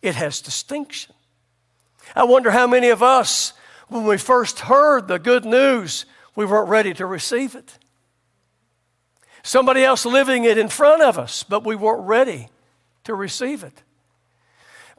It 0.03 0.15
has 0.15 0.41
distinction. 0.41 1.17
I 2.15 2.23
wonder 2.23 2.53
how 2.53 2.69
many 2.69 2.91
of 2.91 3.03
us, 3.03 3.55
when 3.89 4.05
we 4.05 4.19
first 4.19 4.61
heard 4.61 5.09
the 5.09 5.19
good 5.19 5.45
news, 5.45 6.07
we 6.37 6.47
weren't 6.47 6.69
ready 6.69 6.95
to 6.95 7.07
receive 7.07 7.57
it. 7.57 7.77
Somebody 9.49 9.83
else 9.83 10.05
living 10.05 10.45
it 10.45 10.59
in 10.59 10.69
front 10.69 11.03
of 11.03 11.19
us, 11.19 11.43
but 11.43 11.65
we 11.65 11.75
weren't 11.75 12.07
ready 12.07 12.49
to 13.05 13.15
receive 13.15 13.65
it. 13.65 13.83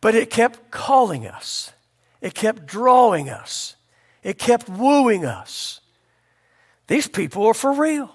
But 0.02 0.16
it 0.16 0.32
kept 0.32 0.72
calling 0.72 1.28
us, 1.28 1.72
it 2.20 2.34
kept 2.34 2.66
drawing 2.66 3.30
us, 3.30 3.76
it 4.24 4.40
kept 4.40 4.68
wooing 4.68 5.24
us. 5.24 5.82
These 6.88 7.08
people 7.08 7.46
are 7.46 7.54
for 7.54 7.72
real. 7.72 8.10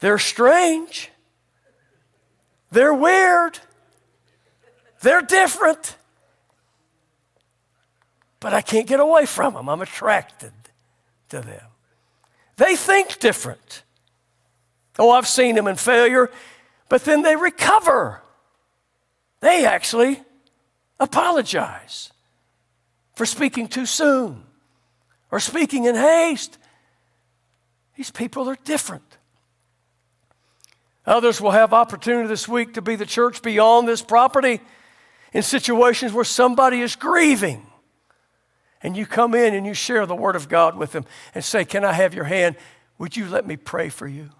They're 0.00 0.18
strange. 0.18 1.10
They're 2.70 2.92
weird. 2.92 3.58
They're 5.00 5.22
different. 5.22 5.96
But 8.40 8.52
I 8.52 8.60
can't 8.60 8.86
get 8.86 9.00
away 9.00 9.24
from 9.24 9.54
them. 9.54 9.70
I'm 9.70 9.80
attracted 9.80 10.52
to 11.30 11.40
them. 11.40 11.64
They 12.56 12.76
think 12.76 13.18
different. 13.18 13.84
Oh, 14.98 15.10
I've 15.10 15.26
seen 15.26 15.54
them 15.54 15.66
in 15.66 15.76
failure, 15.76 16.30
but 16.88 17.04
then 17.04 17.22
they 17.22 17.36
recover. 17.36 18.22
They 19.40 19.64
actually 19.64 20.22
apologize 21.00 22.12
for 23.14 23.26
speaking 23.26 23.68
too 23.68 23.86
soon 23.86 24.44
or 25.30 25.40
speaking 25.40 25.84
in 25.84 25.94
haste. 25.94 26.58
These 27.96 28.10
people 28.10 28.48
are 28.48 28.58
different. 28.64 29.18
Others 31.06 31.40
will 31.40 31.50
have 31.50 31.72
opportunity 31.72 32.28
this 32.28 32.48
week 32.48 32.74
to 32.74 32.82
be 32.82 32.96
the 32.96 33.06
church 33.06 33.42
beyond 33.42 33.86
this 33.86 34.00
property 34.00 34.60
in 35.32 35.42
situations 35.42 36.12
where 36.12 36.24
somebody 36.24 36.80
is 36.80 36.96
grieving. 36.96 37.66
And 38.82 38.96
you 38.96 39.06
come 39.06 39.34
in 39.34 39.54
and 39.54 39.66
you 39.66 39.74
share 39.74 40.06
the 40.06 40.14
Word 40.14 40.36
of 40.36 40.48
God 40.48 40.76
with 40.76 40.92
them 40.92 41.04
and 41.34 41.44
say, 41.44 41.64
Can 41.64 41.84
I 41.84 41.92
have 41.92 42.14
your 42.14 42.24
hand? 42.24 42.56
Would 42.98 43.16
you 43.16 43.28
let 43.28 43.46
me 43.46 43.56
pray 43.56 43.88
for 43.88 44.06
you? 44.06 44.30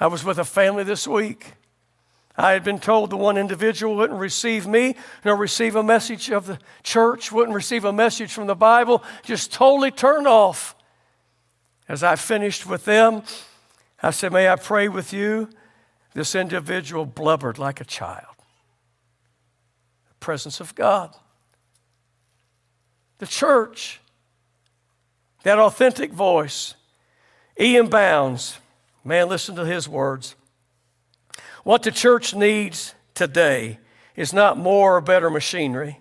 I 0.00 0.06
was 0.06 0.24
with 0.24 0.38
a 0.38 0.44
family 0.44 0.82
this 0.82 1.06
week. 1.06 1.52
I 2.36 2.52
had 2.52 2.64
been 2.64 2.78
told 2.78 3.10
the 3.10 3.18
one 3.18 3.36
individual 3.36 3.96
wouldn't 3.96 4.18
receive 4.18 4.66
me, 4.66 4.96
nor 5.26 5.36
receive 5.36 5.76
a 5.76 5.82
message 5.82 6.30
of 6.30 6.46
the 6.46 6.58
church, 6.82 7.30
wouldn't 7.30 7.54
receive 7.54 7.84
a 7.84 7.92
message 7.92 8.32
from 8.32 8.46
the 8.46 8.54
Bible, 8.54 9.04
just 9.22 9.52
totally 9.52 9.90
turned 9.90 10.26
off. 10.26 10.74
As 11.86 12.02
I 12.02 12.16
finished 12.16 12.64
with 12.66 12.86
them, 12.86 13.22
I 14.02 14.10
said, 14.10 14.32
May 14.32 14.48
I 14.48 14.56
pray 14.56 14.88
with 14.88 15.12
you? 15.12 15.50
This 16.14 16.34
individual 16.34 17.04
blubbered 17.04 17.58
like 17.58 17.80
a 17.80 17.84
child. 17.84 18.34
The 20.08 20.14
presence 20.18 20.60
of 20.60 20.74
God. 20.74 21.14
The 23.18 23.26
church. 23.26 24.00
That 25.42 25.58
authentic 25.58 26.12
voice. 26.12 26.74
E.M. 27.60 27.88
Bounds, 27.88 28.58
man, 29.04 29.28
listen 29.28 29.56
to 29.56 29.64
his 29.64 29.88
words. 29.88 30.34
What 31.64 31.82
the 31.82 31.90
church 31.90 32.34
needs 32.34 32.94
today 33.14 33.78
is 34.16 34.32
not 34.32 34.58
more 34.58 34.96
or 34.96 35.00
better 35.00 35.30
machinery, 35.30 36.00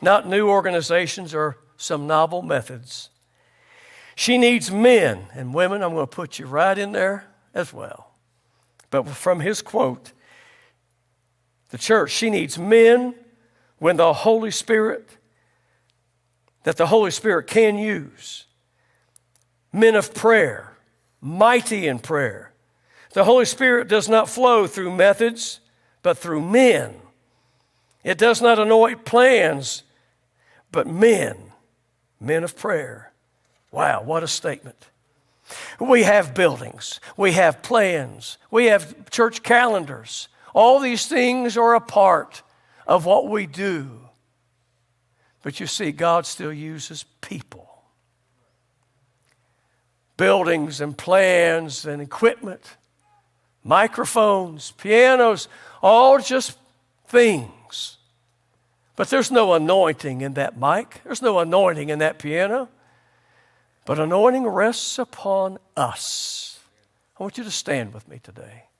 not 0.00 0.28
new 0.28 0.48
organizations 0.48 1.34
or 1.34 1.58
some 1.76 2.06
novel 2.06 2.42
methods. 2.42 3.10
She 4.14 4.38
needs 4.38 4.70
men 4.70 5.26
and 5.34 5.54
women. 5.54 5.82
I'm 5.82 5.94
going 5.94 6.06
to 6.06 6.10
put 6.14 6.38
you 6.38 6.46
right 6.46 6.76
in 6.76 6.92
there 6.92 7.26
as 7.54 7.72
well. 7.72 8.12
But 8.90 9.08
from 9.08 9.40
his 9.40 9.62
quote, 9.62 10.12
the 11.70 11.78
church, 11.78 12.10
she 12.10 12.28
needs 12.28 12.58
men 12.58 13.14
when 13.78 13.96
the 13.96 14.12
Holy 14.12 14.50
Spirit, 14.50 15.08
that 16.64 16.76
the 16.76 16.86
Holy 16.86 17.10
Spirit 17.10 17.46
can 17.46 17.76
use. 17.76 18.44
Men 19.72 19.94
of 19.94 20.14
prayer, 20.14 20.71
mighty 21.22 21.86
in 21.86 22.00
prayer. 22.00 22.52
The 23.12 23.24
Holy 23.24 23.44
Spirit 23.44 23.88
does 23.88 24.08
not 24.08 24.28
flow 24.28 24.66
through 24.66 24.94
methods, 24.94 25.60
but 26.02 26.18
through 26.18 26.42
men. 26.42 26.96
It 28.02 28.18
does 28.18 28.42
not 28.42 28.58
anoint 28.58 29.04
plans, 29.04 29.84
but 30.72 30.86
men, 30.86 31.36
men 32.20 32.42
of 32.42 32.56
prayer. 32.56 33.12
Wow, 33.70 34.02
what 34.02 34.22
a 34.22 34.28
statement. 34.28 34.88
We 35.78 36.02
have 36.02 36.34
buildings, 36.34 36.98
we 37.16 37.32
have 37.32 37.62
plans, 37.62 38.38
we 38.50 38.66
have 38.66 39.10
church 39.10 39.42
calendars. 39.42 40.28
All 40.54 40.80
these 40.80 41.06
things 41.06 41.56
are 41.56 41.74
a 41.74 41.80
part 41.80 42.42
of 42.86 43.06
what 43.06 43.28
we 43.28 43.46
do. 43.46 44.00
But 45.42 45.60
you 45.60 45.66
see, 45.66 45.92
God 45.92 46.26
still 46.26 46.52
uses 46.52 47.04
people. 47.20 47.71
Buildings 50.22 50.80
and 50.80 50.96
plans 50.96 51.84
and 51.84 52.00
equipment, 52.00 52.76
microphones, 53.64 54.70
pianos, 54.78 55.48
all 55.82 56.20
just 56.20 56.56
things. 57.08 57.96
But 58.94 59.10
there's 59.10 59.32
no 59.32 59.54
anointing 59.54 60.20
in 60.20 60.34
that 60.34 60.56
mic, 60.56 61.00
there's 61.02 61.22
no 61.22 61.40
anointing 61.40 61.88
in 61.88 61.98
that 61.98 62.20
piano. 62.20 62.68
But 63.84 63.98
anointing 63.98 64.46
rests 64.46 64.96
upon 64.96 65.58
us. 65.76 66.60
I 67.18 67.24
want 67.24 67.36
you 67.36 67.42
to 67.42 67.50
stand 67.50 67.92
with 67.92 68.06
me 68.06 68.20
today. 68.22 68.66